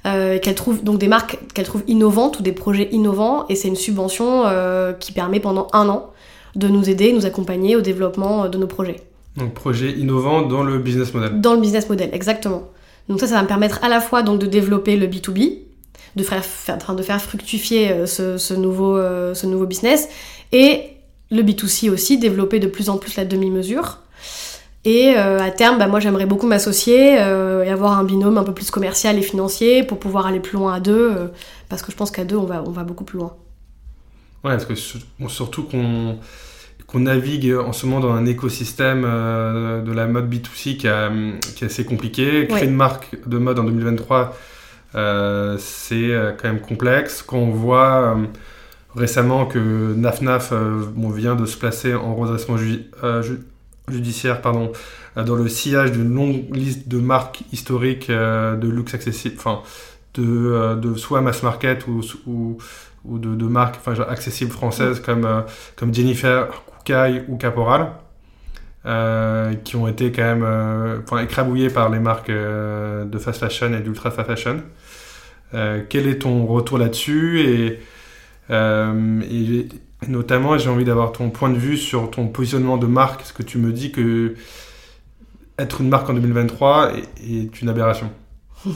Euh, 0.08 0.40
qu'elle 0.40 0.56
trouve 0.56 0.84
donc 0.84 0.98
des 0.98 1.08
marques 1.08 1.38
qu'elle 1.54 1.68
trouve 1.68 1.84
innovantes 1.88 2.40
ou 2.40 2.42
des 2.42 2.54
projets 2.54 2.90
innovants 2.92 3.46
et 3.50 3.56
c'est 3.56 3.68
une 3.68 3.76
subvention 3.76 4.46
qui 5.00 5.12
permet 5.12 5.40
pendant 5.40 5.68
un 5.74 5.90
an 5.90 6.10
de 6.56 6.68
nous 6.68 6.90
aider, 6.90 7.14
nous 7.14 7.28
accompagner 7.28 7.76
au 7.76 7.82
développement 7.82 8.50
de 8.50 8.58
nos 8.58 8.66
projets. 8.66 8.96
Donc 9.38 9.54
projet 9.54 9.92
innovant 9.92 10.42
dans 10.42 10.64
le 10.64 10.80
business 10.80 11.14
model. 11.14 11.40
Dans 11.40 11.54
le 11.54 11.62
business 11.62 11.88
model, 11.88 12.10
exactement. 12.14 12.64
Donc 13.08 13.20
ça, 13.20 13.28
ça 13.28 13.36
va 13.36 13.44
me 13.44 13.48
permettre 13.48 13.84
à 13.84 13.90
la 13.90 14.00
fois 14.00 14.24
donc 14.24 14.40
de 14.40 14.46
développer 14.46 14.98
le 14.98 15.08
B2B, 15.08 15.60
de 16.16 16.24
faire, 16.24 16.44
de 16.96 17.04
faire 17.04 17.22
fructifier 17.22 17.92
euh, 17.92 18.06
ce, 18.06 18.54
nouveau, 18.54 18.98
euh, 18.98 19.34
ce 19.34 19.48
nouveau 19.48 19.66
business. 19.66 20.10
Et 20.52 20.92
le 21.30 21.44
B2C 21.44 21.90
aussi, 21.90 22.18
développer 22.18 22.60
de 22.60 22.68
plus 22.68 22.90
en 22.90 22.98
plus 22.98 23.16
la 23.16 23.26
demi-mesure. 23.26 24.00
Et 24.84 25.14
euh, 25.16 25.40
à 25.40 25.52
terme, 25.52 25.78
bah, 25.78 25.88
moi 25.88 26.00
j'aimerais 26.00 26.26
beaucoup 26.26 26.48
m'associer 26.48 27.14
et 27.14 27.70
avoir 27.70 28.00
un 28.00 28.04
binôme 28.04 28.38
un 28.38 28.44
peu 28.44 28.54
plus 28.54 28.72
commercial 28.72 29.18
et 29.18 29.22
financier 29.22 29.84
pour 29.84 30.00
pouvoir 30.00 30.26
aller 30.26 30.40
plus 30.40 30.58
loin 30.58 30.74
à 30.74 30.80
deux, 30.80 31.32
parce 31.70 31.84
que 31.84 31.92
je 31.92 31.98
pense 31.98 32.10
qu'à 32.10 32.24
deux 32.24 32.38
on 32.38 32.46
va, 32.46 32.64
on 32.66 32.72
va 32.72 32.84
beaucoup 32.84 33.04
plus 33.04 33.20
loin. 33.20 33.36
Ouais, 34.44 34.58
parce 34.58 34.66
que 34.66 34.74
surtout 35.28 35.64
qu'on 35.64 37.00
navigue 37.00 37.54
en 37.54 37.74
ce 37.74 37.86
moment 37.86 38.00
dans 38.00 38.14
un 38.14 38.26
écosystème 38.26 39.04
de 39.04 39.92
la 39.92 40.08
mode 40.08 40.34
B2C 40.34 40.78
qui, 40.78 40.78
qui 40.78 40.88
est 40.88 41.68
assez 41.68 41.86
compliqué. 41.86 42.48
Créer 42.48 42.66
une 42.66 42.74
marque 42.74 43.18
de 43.28 43.38
mode 43.38 43.60
en 43.60 43.66
2023, 43.66 44.36
euh, 44.96 45.58
c'est 45.58 46.12
euh, 46.12 46.32
quand 46.32 46.48
même 46.50 46.62
complexe. 46.62 47.24
Quand 47.26 47.38
on 47.38 47.52
voit 47.52 48.16
euh, 48.16 48.26
récemment 48.96 49.46
que 49.46 49.94
NAFNAF 49.96 50.54
vient 50.96 51.36
de 51.36 51.46
se 51.46 51.58
placer 51.58 51.94
en 51.94 52.16
redressement 52.16 52.58
judiciaire 53.90 54.42
pardon, 54.42 54.72
dans 55.16 55.36
le 55.36 55.48
sillage 55.48 55.92
d'une 55.92 56.14
longue 56.14 56.56
liste 56.56 56.88
de 56.88 56.98
marques 56.98 57.42
historiques 57.52 58.10
de 58.10 58.68
luxe 58.68 58.94
accessible, 58.94 59.36
enfin 59.38 59.62
de, 60.14 60.76
de, 60.76 60.96
soit 60.96 61.22
mass 61.22 61.44
market 61.44 61.88
ou, 61.88 62.02
ou, 62.28 62.58
ou 63.06 63.18
de, 63.18 63.36
de, 63.36 63.46
marques 63.46 63.76
enfin, 63.86 63.94
accessibles 64.08 64.52
françaises 64.52 65.00
comme, 65.00 65.44
comme 65.76 65.94
Jennifer, 65.94 66.48
Koukaï 66.78 67.26
ou 67.28 67.38
Caporal. 67.38 67.92
qui 69.64 69.76
ont 69.76 69.88
été 69.88 70.12
quand 70.12 70.36
même 70.36 71.04
écrabouillés 71.22 71.70
par 71.70 71.90
les 71.90 72.00
marques 72.00 72.32
de 72.32 73.18
fast 73.20 73.40
fashion 73.40 73.74
et 73.74 73.82
d'ultra 73.82 74.12
fast 74.12 74.28
fashion. 74.28 74.62
Euh, 75.54 75.82
quel 75.90 76.08
est 76.08 76.20
ton 76.20 76.46
retour 76.46 76.78
là-dessus 76.78 77.42
et, 77.42 77.80
euh, 78.52 79.22
et, 79.30 79.68
notamment, 80.08 80.58
j'ai 80.58 80.70
envie 80.70 80.86
d'avoir 80.86 81.12
ton 81.12 81.30
point 81.30 81.50
de 81.50 81.58
vue 81.58 81.78
sur 81.78 82.10
ton 82.10 82.28
positionnement 82.28 82.78
de 82.78 82.88
marque. 82.88 83.22
Est-ce 83.22 83.34
que 83.34 83.44
tu 83.44 83.58
me 83.58 83.72
dis 83.72 83.92
que 83.92 84.36
être 85.58 85.82
une 85.82 85.90
marque 85.90 86.10
en 86.10 86.14
2023 86.14 86.92
est, 87.24 87.62
une 87.62 87.70
aberration 87.70 88.10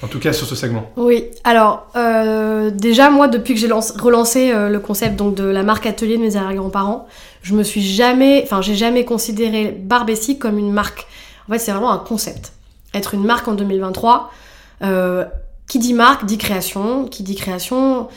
En 0.00 0.06
tout 0.06 0.20
cas 0.20 0.32
sur 0.32 0.46
ce 0.46 0.54
segment. 0.54 0.92
Oui, 0.96 1.24
alors 1.42 1.88
euh, 1.96 2.70
déjà 2.70 3.10
moi 3.10 3.26
depuis 3.26 3.54
que 3.54 3.58
j'ai 3.58 3.68
relancé 3.68 4.52
le 4.52 4.78
concept 4.78 5.16
donc 5.16 5.34
de 5.34 5.42
la 5.42 5.64
marque 5.64 5.86
atelier 5.86 6.16
de 6.16 6.22
mes 6.22 6.36
arrière-grands-parents, 6.36 7.08
je 7.42 7.52
me 7.52 7.64
suis 7.64 7.80
jamais, 7.82 8.42
enfin 8.44 8.60
j'ai 8.60 8.76
jamais 8.76 9.04
considéré 9.04 9.72
Barbessi 9.72 10.38
comme 10.38 10.56
une 10.56 10.72
marque. 10.72 11.08
En 11.48 11.52
fait 11.52 11.58
c'est 11.58 11.72
vraiment 11.72 11.90
un 11.90 11.98
concept. 11.98 12.52
Être 12.94 13.14
une 13.14 13.24
marque 13.24 13.48
en 13.48 13.54
2023, 13.54 14.30
qui 15.66 15.78
dit 15.80 15.94
marque 15.94 16.24
dit 16.26 16.38
création, 16.38 17.06
qui 17.06 17.24
dit 17.24 17.34
création 17.34 18.08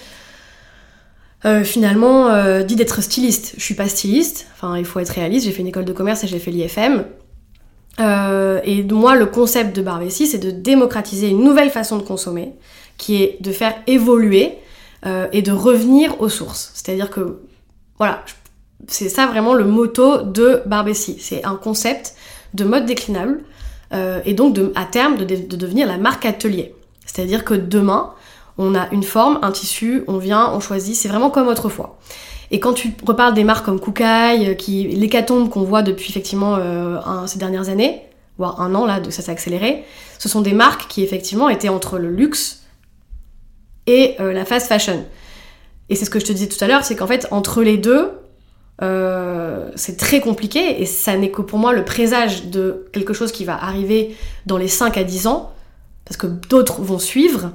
euh, 1.43 1.63
finalement 1.63 2.27
euh, 2.27 2.62
dit 2.62 2.75
d'être 2.75 3.01
styliste. 3.01 3.53
Je 3.57 3.63
suis 3.63 3.74
pas 3.74 3.88
styliste, 3.88 4.48
enfin 4.53 4.77
il 4.77 4.86
faut 4.86 5.00
être 5.00 5.10
réaliste, 5.10 5.45
j'ai 5.45 5.51
fait 5.51 5.62
une 5.62 5.67
école 5.67 5.86
de 5.86 5.93
commerce 5.93 6.24
et 6.24 6.27
j'ai 6.27 6.38
fait 6.38 6.51
l'IFM. 6.51 7.05
Euh, 8.00 8.62
et 8.63 8.83
moi 8.83 9.15
le 9.15 9.25
concept 9.25 9.75
de 9.75 9.81
Barbessi 9.81 10.27
c'est 10.27 10.38
de 10.38 10.51
démocratiser 10.51 11.29
une 11.29 11.43
nouvelle 11.43 11.71
façon 11.71 11.98
de 11.98 12.03
consommer, 12.03 12.53
qui 12.98 13.24
est 13.24 13.38
de 13.41 13.51
faire 13.51 13.75
évoluer 13.88 14.53
et 15.31 15.41
de 15.41 15.51
revenir 15.51 16.21
aux 16.21 16.29
sources. 16.29 16.69
C'est-à-dire 16.75 17.10
que 17.10 17.39
voilà, 17.98 18.24
c'est 18.85 19.09
ça 19.09 19.25
vraiment 19.25 19.55
le 19.55 19.63
motto 19.63 20.22
de 20.22 20.61
Barbessi. 20.68 21.18
C'est 21.20 21.44
un 21.44 21.55
concept 21.55 22.13
de 22.53 22.63
mode 22.66 22.85
déclinable 22.85 23.39
et 24.25 24.35
donc 24.35 24.55
à 24.75 24.85
terme 24.85 25.18
de 25.18 25.55
devenir 25.55 25.87
la 25.87 25.98
marque 25.98 26.27
atelier. 26.27 26.75
C'est-à-dire 27.07 27.44
que 27.44 27.55
demain, 27.55 28.13
on 28.57 28.75
a 28.75 28.90
une 28.92 29.03
forme, 29.03 29.40
un 29.42 29.51
tissu, 29.51 30.03
on 30.07 30.18
vient, 30.18 30.51
on 30.53 30.59
choisit, 30.59 30.96
c'est 30.96 31.07
vraiment 31.07 31.29
comme 31.29 31.48
autrefois. 31.48 31.98
Et 32.51 32.59
quand 32.59 32.74
tu 32.74 32.94
reparles 33.05 33.33
des 33.33 33.46
marques 33.46 33.66
comme 33.66 33.79
Koukaï, 33.79 34.50
euh, 34.50 34.53
qui 34.53 34.83
l'hécatombe 34.83 35.50
qu'on 35.50 35.64
voit 35.64 35.81
depuis 35.81 36.09
effectivement 36.09 36.57
euh, 36.57 37.00
ces 37.25 37.40
dernières 37.40 37.70
années, 37.70 38.01
voire 38.37 38.61
un 38.61 38.75
an 38.75 38.85
là, 38.85 39.01
ça 39.09 39.22
s'est 39.22 39.31
accéléré, 39.31 39.83
ce 40.20 40.27
sont 40.27 40.42
des 40.42 40.53
marques 40.53 40.87
qui 40.90 41.01
effectivement 41.01 41.48
étaient 41.48 41.70
entre 41.70 41.98
le 41.98 42.09
luxe 42.09 42.64
et 43.87 44.16
euh, 44.20 44.33
la 44.33 44.44
fast 44.44 44.68
fashion. 44.68 45.05
Et 45.90 45.96
c'est 45.96 46.05
ce 46.05 46.09
que 46.09 46.20
je 46.20 46.25
te 46.25 46.33
disais 46.33 46.48
tout 46.48 46.61
à 46.64 46.68
l'heure, 46.68 46.83
c'est 46.83 46.96
qu'en 46.96 47.07
fait 47.07 47.27
entre 47.31 47.64
les 47.64 47.77
deux, 47.77 48.11
c'est 49.75 49.96
très 49.96 50.22
compliqué 50.22 50.81
et 50.81 50.87
ça 50.87 51.16
n'est 51.16 51.29
que 51.29 51.44
pour 51.44 51.59
moi 51.59 51.72
le 51.72 51.85
présage 51.85 52.48
de 52.48 52.87
quelque 52.92 53.14
chose 53.14 53.31
qui 53.31 53.46
va 53.46 53.64
arriver 53.64 54.16
dans 54.48 54.57
les 54.57 54.68
5 54.68 54.98
à 54.98 55.03
10 55.03 55.27
ans 55.27 55.53
parce 56.03 56.18
que 56.18 56.25
d'autres 56.25 56.81
vont 56.81 56.98
suivre, 56.98 57.51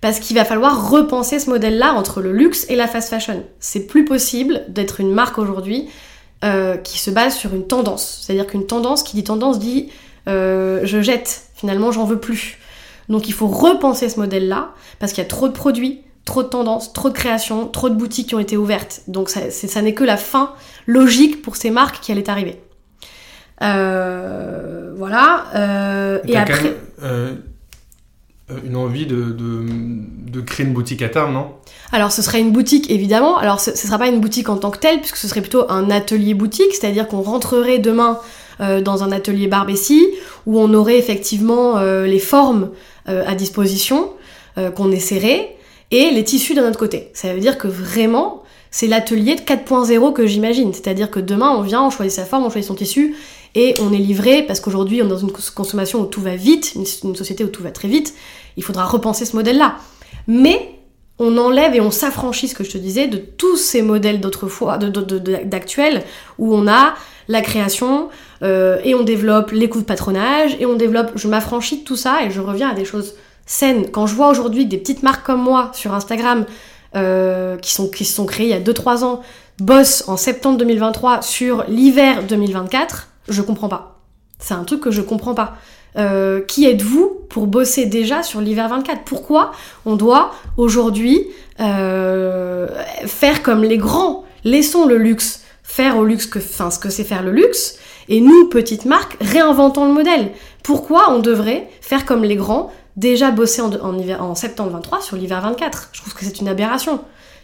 parce 0.00 0.18
qu'il 0.18 0.36
va 0.36 0.44
falloir 0.44 0.90
repenser 0.90 1.38
ce 1.38 1.50
modèle-là 1.50 1.92
entre 1.92 2.20
le 2.20 2.32
luxe 2.32 2.64
et 2.68 2.76
la 2.76 2.86
fast 2.86 3.10
fashion. 3.10 3.44
C'est 3.58 3.86
plus 3.86 4.04
possible 4.04 4.62
d'être 4.68 5.00
une 5.00 5.12
marque 5.12 5.38
aujourd'hui 5.38 5.88
euh, 6.42 6.76
qui 6.76 6.98
se 6.98 7.10
base 7.10 7.36
sur 7.36 7.54
une 7.54 7.66
tendance. 7.66 8.22
C'est-à-dire 8.22 8.46
qu'une 8.46 8.66
tendance 8.66 9.02
qui 9.02 9.16
dit 9.16 9.24
tendance 9.24 9.58
dit 9.58 9.90
euh, 10.28 10.80
je 10.84 11.02
jette, 11.02 11.42
finalement 11.54 11.92
j'en 11.92 12.04
veux 12.04 12.18
plus. 12.18 12.58
Donc 13.08 13.28
il 13.28 13.34
faut 13.34 13.48
repenser 13.48 14.08
ce 14.08 14.18
modèle-là, 14.20 14.70
parce 15.00 15.12
qu'il 15.12 15.22
y 15.22 15.26
a 15.26 15.28
trop 15.28 15.48
de 15.48 15.52
produits, 15.52 16.00
trop 16.24 16.42
de 16.42 16.48
tendances, 16.48 16.92
trop 16.92 17.10
de 17.10 17.14
créations, 17.14 17.66
trop 17.66 17.90
de 17.90 17.94
boutiques 17.94 18.28
qui 18.28 18.34
ont 18.34 18.40
été 18.40 18.56
ouvertes. 18.56 19.02
Donc 19.06 19.28
ça, 19.28 19.50
ça 19.50 19.82
n'est 19.82 19.94
que 19.94 20.04
la 20.04 20.16
fin 20.16 20.54
logique 20.86 21.42
pour 21.42 21.56
ces 21.56 21.70
marques 21.70 22.00
qui 22.00 22.12
allaient 22.12 22.30
arriver. 22.30 22.58
Euh, 23.62 24.94
voilà. 24.96 26.20
et 26.24 26.36
après. 26.36 26.76
Euh, 27.02 27.34
une 28.64 28.76
envie 28.76 29.06
de, 29.06 29.36
de, 29.36 30.40
créer 30.40 30.66
une 30.66 30.72
boutique 30.72 31.02
à 31.02 31.08
terme, 31.08 31.32
non? 31.32 31.48
Alors 31.92 32.12
ce 32.12 32.22
serait 32.22 32.40
une 32.40 32.52
boutique 32.52 32.90
évidemment, 32.90 33.36
alors 33.38 33.60
ce 33.60 33.70
ne 33.70 33.76
sera 33.76 33.98
pas 33.98 34.08
une 34.08 34.20
boutique 34.20 34.48
en 34.48 34.56
tant 34.56 34.70
que 34.70 34.78
telle, 34.78 34.98
puisque 35.00 35.16
ce 35.16 35.28
serait 35.28 35.40
plutôt 35.40 35.70
un 35.70 35.90
atelier 35.90 36.34
boutique, 36.34 36.72
c'est-à-dire 36.72 37.08
qu'on 37.08 37.20
rentrerait 37.20 37.78
demain 37.78 38.18
euh, 38.60 38.80
dans 38.80 39.02
un 39.02 39.12
atelier 39.12 39.48
Barbessi, 39.48 40.06
où 40.46 40.60
on 40.60 40.72
aurait 40.74 40.98
effectivement 40.98 41.78
euh, 41.78 42.06
les 42.06 42.20
formes 42.20 42.70
à 43.06 43.34
disposition, 43.34 44.10
qu'on 44.76 44.92
essaierait, 44.92 45.56
et 45.90 46.10
les 46.10 46.22
tissus 46.22 46.54
d'un 46.54 46.68
autre 46.68 46.78
côté. 46.78 47.10
Ça 47.12 47.32
veut 47.34 47.40
dire 47.40 47.58
que 47.58 47.66
vraiment, 47.66 48.42
c'est 48.70 48.86
l'atelier 48.86 49.34
de 49.34 49.40
4.0 49.40 50.12
que 50.12 50.26
j'imagine, 50.26 50.72
c'est-à-dire 50.72 51.10
que 51.10 51.18
demain 51.18 51.50
on 51.50 51.62
vient, 51.62 51.82
on 51.82 51.90
choisit 51.90 52.14
sa 52.14 52.24
forme, 52.24 52.44
on 52.44 52.50
choisit 52.50 52.68
son 52.68 52.76
tissu, 52.76 53.16
et 53.56 53.74
on 53.80 53.92
est 53.92 53.98
livré, 53.98 54.42
parce 54.42 54.60
qu'aujourd'hui 54.60 55.02
on 55.02 55.06
est 55.06 55.08
dans 55.08 55.18
une 55.18 55.32
consommation 55.32 56.00
où 56.00 56.06
tout 56.06 56.20
va 56.20 56.36
vite, 56.36 56.74
une 56.76 57.16
société 57.16 57.42
où 57.42 57.48
tout 57.48 57.62
va 57.62 57.72
très 57.72 57.88
vite, 57.88 58.14
il 58.56 58.62
faudra 58.62 58.84
repenser 58.84 59.24
ce 59.24 59.36
modèle-là. 59.36 59.76
Mais 60.26 60.80
on 61.18 61.36
enlève 61.36 61.74
et 61.74 61.80
on 61.80 61.90
s'affranchit, 61.90 62.48
ce 62.48 62.54
que 62.54 62.64
je 62.64 62.70
te 62.70 62.78
disais, 62.78 63.06
de 63.06 63.18
tous 63.18 63.56
ces 63.56 63.82
modèles 63.82 64.20
d'autrefois, 64.20 64.78
d'actuels, 64.78 66.02
où 66.38 66.54
on 66.54 66.66
a 66.66 66.94
la 67.28 67.42
création, 67.42 68.08
euh, 68.42 68.78
et 68.84 68.94
on 68.94 69.02
développe 69.02 69.50
les 69.52 69.68
coups 69.68 69.84
de 69.84 69.88
patronage, 69.88 70.56
et 70.58 70.66
on 70.66 70.74
développe, 70.74 71.12
je 71.16 71.28
m'affranchis 71.28 71.80
de 71.80 71.84
tout 71.84 71.96
ça, 71.96 72.24
et 72.24 72.30
je 72.30 72.40
reviens 72.40 72.70
à 72.70 72.74
des 72.74 72.86
choses 72.86 73.14
saines. 73.44 73.90
Quand 73.90 74.06
je 74.06 74.14
vois 74.14 74.30
aujourd'hui 74.30 74.64
des 74.64 74.78
petites 74.78 75.02
marques 75.02 75.24
comme 75.24 75.42
moi 75.42 75.70
sur 75.74 75.94
Instagram, 75.94 76.46
euh, 76.96 77.56
qui, 77.58 77.72
sont, 77.72 77.88
qui 77.88 78.04
se 78.04 78.14
sont 78.14 78.26
créées 78.26 78.46
il 78.46 78.50
y 78.50 78.54
a 78.54 78.60
2-3 78.60 79.04
ans, 79.04 79.20
bossent 79.60 80.04
en 80.08 80.16
septembre 80.16 80.58
2023 80.58 81.22
sur 81.22 81.64
l'hiver 81.68 82.24
2024, 82.26 83.08
je 83.28 83.42
comprends 83.42 83.68
pas. 83.68 84.00
C'est 84.38 84.54
un 84.54 84.64
truc 84.64 84.80
que 84.80 84.90
je 84.90 85.02
comprends 85.02 85.34
pas. 85.34 85.56
Euh, 85.96 86.40
qui 86.40 86.66
êtes-vous 86.66 87.20
pour 87.28 87.46
bosser 87.46 87.86
déjà 87.86 88.22
sur 88.22 88.40
l'hiver 88.40 88.68
24 88.68 89.02
Pourquoi 89.04 89.52
on 89.84 89.96
doit 89.96 90.32
aujourd'hui 90.56 91.26
euh, 91.58 92.68
faire 93.06 93.42
comme 93.42 93.64
les 93.64 93.78
grands? 93.78 94.24
Laissons 94.44 94.86
le 94.86 94.96
luxe 94.96 95.42
faire 95.62 95.98
au 95.98 96.04
luxe 96.04 96.26
que, 96.26 96.38
enfin, 96.38 96.70
ce 96.70 96.78
que 96.78 96.90
c'est 96.90 97.04
faire 97.04 97.22
le 97.22 97.30
luxe, 97.30 97.78
et 98.08 98.20
nous, 98.20 98.48
petites 98.48 98.86
marques, 98.86 99.16
réinventons 99.20 99.86
le 99.86 99.92
modèle. 99.92 100.32
Pourquoi 100.64 101.12
on 101.12 101.20
devrait 101.20 101.68
faire 101.80 102.04
comme 102.04 102.24
les 102.24 102.34
grands 102.34 102.72
déjà 102.96 103.30
bossé 103.30 103.62
en, 103.62 103.72
en 103.72 104.34
septembre 104.34 104.72
23 104.72 105.00
sur 105.00 105.16
l'hiver 105.16 105.40
24. 105.40 105.90
Je 105.92 106.00
trouve 106.00 106.14
que 106.14 106.24
c'est 106.24 106.40
une 106.40 106.48
aberration. 106.48 107.00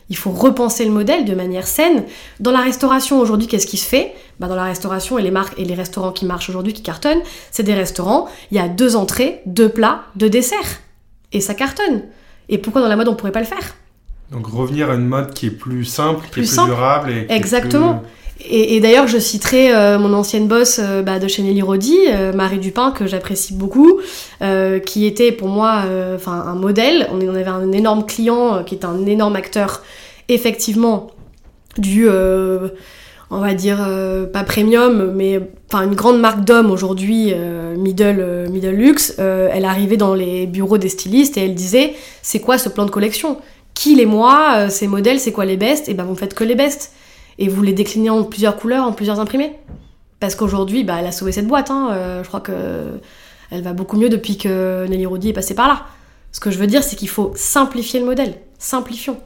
Il 0.09 0.17
faut 0.17 0.31
repenser 0.31 0.85
le 0.85 0.93
modèle 0.93 1.25
de 1.25 1.35
manière 1.35 1.67
saine. 1.67 2.05
Dans 2.39 2.53
la 2.53 2.61
restauration 2.61 3.19
aujourd'hui, 3.21 3.49
qu'est-ce 3.49 3.67
qui 3.67 3.77
se 3.77 3.87
fait? 3.87 4.15
Bah 4.39 4.47
Dans 4.47 4.55
la 4.55 4.65
restauration 4.65 5.19
et 5.19 5.23
les 5.23 5.31
marques 5.33 5.59
et 5.59 5.65
les 5.65 5.75
restaurants 5.75 6.13
qui 6.13 6.27
marchent 6.27 6.49
aujourd'hui, 6.49 6.73
qui 6.73 6.83
cartonnent, 6.83 7.23
c'est 7.51 7.65
des 7.65 7.75
restaurants. 7.75 8.29
Il 8.53 8.57
y 8.57 8.61
a 8.61 8.69
deux 8.69 8.95
entrées, 8.95 9.41
deux 9.47 9.69
plats, 9.69 10.03
deux 10.15 10.31
desserts, 10.31 10.81
et 11.33 11.41
ça 11.41 11.55
cartonne. 11.55 12.03
Et 12.49 12.59
pourquoi 12.59 12.83
dans 12.83 12.89
la 12.89 12.95
mode 12.97 13.09
on 13.09 13.17
pourrait 13.17 13.33
pas 13.33 13.41
le 13.41 13.47
faire? 13.47 13.75
Donc 14.31 14.47
revenir 14.47 14.91
à 14.91 14.95
une 14.95 15.07
mode 15.07 15.35
qui 15.35 15.47
est 15.47 15.51
plus 15.51 15.85
simple, 15.85 16.25
qui 16.27 16.31
Plus 16.31 16.43
est 16.43 16.47
plus 16.47 16.55
simple. 16.55 16.71
durable 16.71 17.11
et 17.11 17.27
qui 17.27 17.33
est 17.33 17.37
Exactement. 17.37 17.95
plus- 17.99 18.09
Et, 18.45 18.81
d'ailleurs, 18.81 19.09
je 19.09 19.19
citerai 19.19 19.75
euh, 19.75 19.99
mon 19.99 20.13
ancienne 20.13 20.47
boss 20.47 20.79
euh, 20.83 21.03
bah, 21.03 21.19
de 21.19 21.27
chez 21.27 21.43
Rodi, 21.63 21.97
euh, 22.09 22.33
Marie 22.33 22.59
Dupin, 22.59 22.91
que 22.91 23.07
j'apprécie 23.07 23.55
beaucoup, 23.55 24.01
qui 24.85 25.07
était 25.07 25.33
pour 25.33 25.49
moi 25.49 25.85
un 26.27 26.55
modèle. 26.55 27.09
On, 27.13 27.35
avait 27.35 27.47
un 27.47 27.73
énorme 27.73 28.05
client 28.05 28.63
qui 28.65 28.75
est 28.75 28.85
un 28.85 29.07
énorme 29.07 29.37
acteur, 29.37 29.83
effectivement, 30.29 31.09
du, 31.79 32.09
on 32.09 33.39
va 33.41 33.55
dire, 33.55 33.79
pas 34.33 34.45
premium, 34.45 35.13
mais 35.15 35.41
une 35.73 35.95
grande 35.95 36.21
marque 36.21 36.45
d'hommes 36.45 36.71
aujourd'hui, 36.71 37.33
middle, 37.77 38.49
middle 38.51 38.71
luxe. 38.71 39.15
Elle 39.19 39.65
arrivait 39.65 39.97
dans 39.97 40.15
les 40.15 40.47
bureaux 40.47 40.79
des 40.79 40.91
stylistes 40.91 41.39
et 41.39 41.45
elle 41.45 41.55
disait, 41.55 41.95
c'est 42.23 42.41
quoi 42.41 42.59
ce 42.59 42.69
plan 42.69 42.85
de 42.85 42.91
collection? 42.91 43.39
Qui 43.75 43.95
les 43.95 44.07
moi? 44.07 44.69
Ces 44.69 44.87
modèles, 44.87 45.21
c'est 45.21 45.33
quoi 45.33 45.47
les 45.47 45.57
bestes? 45.57 45.89
Et 45.89 45.95
ben 45.95 46.05
vous 46.05 46.17
faites 46.17 46.35
que 46.35 46.45
les 46.45 46.55
bestes 46.55 46.93
et 47.39 47.49
vous 47.49 47.63
les 47.63 47.73
déclinez 47.73 48.11
en 48.11 48.25
plusieurs 48.25 48.57
couleurs, 48.57 48.85
en 48.85 48.93
plusieurs 48.93 49.21
imprimés. 49.21 49.59
Parce 50.21 50.35
qu'aujourd'hui, 50.35 50.85
bah, 50.85 50.97
elle 50.99 51.07
a 51.07 51.13
sauvé 51.13 51.33
cette 51.33 51.47
boîte. 51.47 51.71
hein. 51.71 51.91
Euh, 51.93 52.23
je 52.23 52.29
crois 52.29 52.41
que 52.41 52.99
elle 53.51 53.63
va 53.63 53.75
beaucoup 53.75 53.97
mieux 53.97 54.09
depuis 54.09 54.39
que 54.39 54.87
Nelly 54.89 55.07
Rodi 55.07 55.29
est 55.29 55.33
passée 55.33 55.55
par 55.55 55.69
là. 55.69 55.87
Ce 56.33 56.41
que 56.41 56.51
je 56.51 56.59
veux 56.59 56.67
dire, 56.67 56.83
c'est 56.83 56.97
qu'il 56.97 57.09
faut 57.09 57.33
simplifier 57.37 58.01
le 58.01 58.07
modèle. 58.07 58.35
Simplifions. 58.59 59.21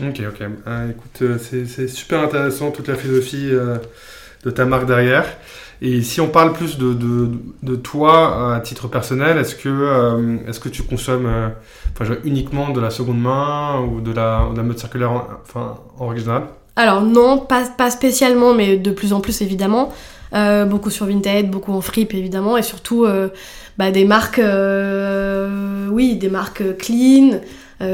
Ok, 0.00 0.20
ok. 0.28 0.46
Ah, 0.66 0.86
écoute, 0.90 1.22
euh, 1.22 1.38
c'est 1.38 1.88
super 1.88 2.20
intéressant 2.20 2.70
toute 2.70 2.88
la 2.88 2.96
philosophie 2.96 3.48
euh, 3.50 3.78
de 4.44 4.50
ta 4.50 4.64
marque 4.66 4.86
derrière. 4.86 5.24
Et 5.80 6.02
si 6.02 6.20
on 6.20 6.28
parle 6.28 6.52
plus 6.52 6.76
de, 6.76 6.92
de, 7.62 7.76
toi 7.76 8.54
à 8.54 8.60
titre 8.60 8.88
personnel, 8.88 9.38
est-ce 9.38 9.54
que, 9.54 10.48
est-ce 10.48 10.60
que 10.60 10.68
tu 10.68 10.82
consommes 10.82 11.28
enfin, 11.92 12.14
uniquement 12.24 12.70
de 12.70 12.80
la 12.80 12.90
seconde 12.90 13.20
main 13.20 13.80
ou 13.80 14.00
de 14.00 14.12
la, 14.12 14.48
de 14.54 14.62
mode 14.62 14.78
circulaire 14.78 15.10
en, 15.10 15.26
enfin, 15.42 15.74
en 15.98 16.06
Alors 16.76 17.02
non, 17.02 17.38
pas, 17.38 17.66
pas 17.66 17.90
spécialement, 17.90 18.54
mais 18.54 18.76
de 18.76 18.90
plus 18.90 19.12
en 19.12 19.20
plus 19.20 19.42
évidemment. 19.42 19.92
Euh, 20.34 20.64
beaucoup 20.64 20.90
sur 20.90 21.06
Vinted, 21.06 21.48
beaucoup 21.48 21.72
en 21.72 21.80
fripe 21.80 22.12
évidemment, 22.12 22.56
et 22.56 22.62
surtout 22.62 23.04
euh, 23.04 23.28
bah, 23.78 23.92
des 23.92 24.04
marques, 24.04 24.40
euh, 24.40 25.86
oui, 25.88 26.16
des 26.16 26.28
marques 26.28 26.76
clean. 26.78 27.40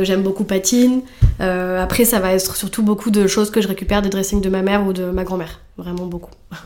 J'aime 0.02 0.22
beaucoup 0.22 0.44
Patine. 0.44 1.02
Après, 1.40 2.04
ça 2.04 2.20
va 2.20 2.32
être 2.32 2.54
surtout 2.54 2.84
beaucoup 2.84 3.10
de 3.10 3.26
choses 3.26 3.50
que 3.50 3.60
je 3.60 3.66
récupère 3.66 4.02
des 4.02 4.08
dressings 4.08 4.40
de 4.40 4.48
ma 4.48 4.62
mère 4.62 4.86
ou 4.86 4.92
de 4.92 5.06
ma 5.06 5.24
grand-mère. 5.24 5.60
Vraiment 5.76 6.06
beaucoup. 6.06 6.30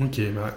Ok, 0.00 0.22
bah, 0.34 0.56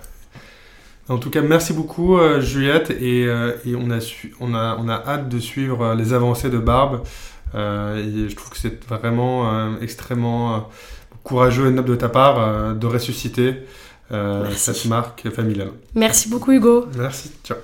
en 1.09 1.17
tout 1.17 1.29
cas, 1.29 1.41
merci 1.41 1.73
beaucoup 1.73 2.17
Juliette 2.39 2.89
et, 2.89 3.27
on, 3.75 3.91
a 3.91 3.99
su, 3.99 4.33
on, 4.39 4.55
a, 4.55 4.77
on 4.79 4.87
a 4.87 4.93
hâte 4.93 5.27
de 5.27 5.39
suivre 5.39 5.93
les 5.93 6.13
avancées 6.13 6.49
de 6.49 6.57
Barbe. 6.57 7.03
Et 7.53 8.29
je 8.29 8.33
trouve 8.33 8.49
que 8.49 8.57
c'est 8.57 8.81
vraiment 8.85 9.77
extrêmement 9.81 10.69
courageux 11.25 11.67
et 11.67 11.71
noble 11.71 11.89
de 11.89 11.95
ta 11.95 12.07
part 12.07 12.39
euh, 12.39 12.73
de 12.73 12.87
ressusciter 12.87 13.55
euh, 14.11 14.49
cette 14.55 14.85
marque 14.85 15.29
familiale. 15.31 15.71
Merci 15.95 16.29
beaucoup 16.29 16.51
Hugo. 16.53 16.85
Merci, 16.95 17.31
ciao. 17.43 17.57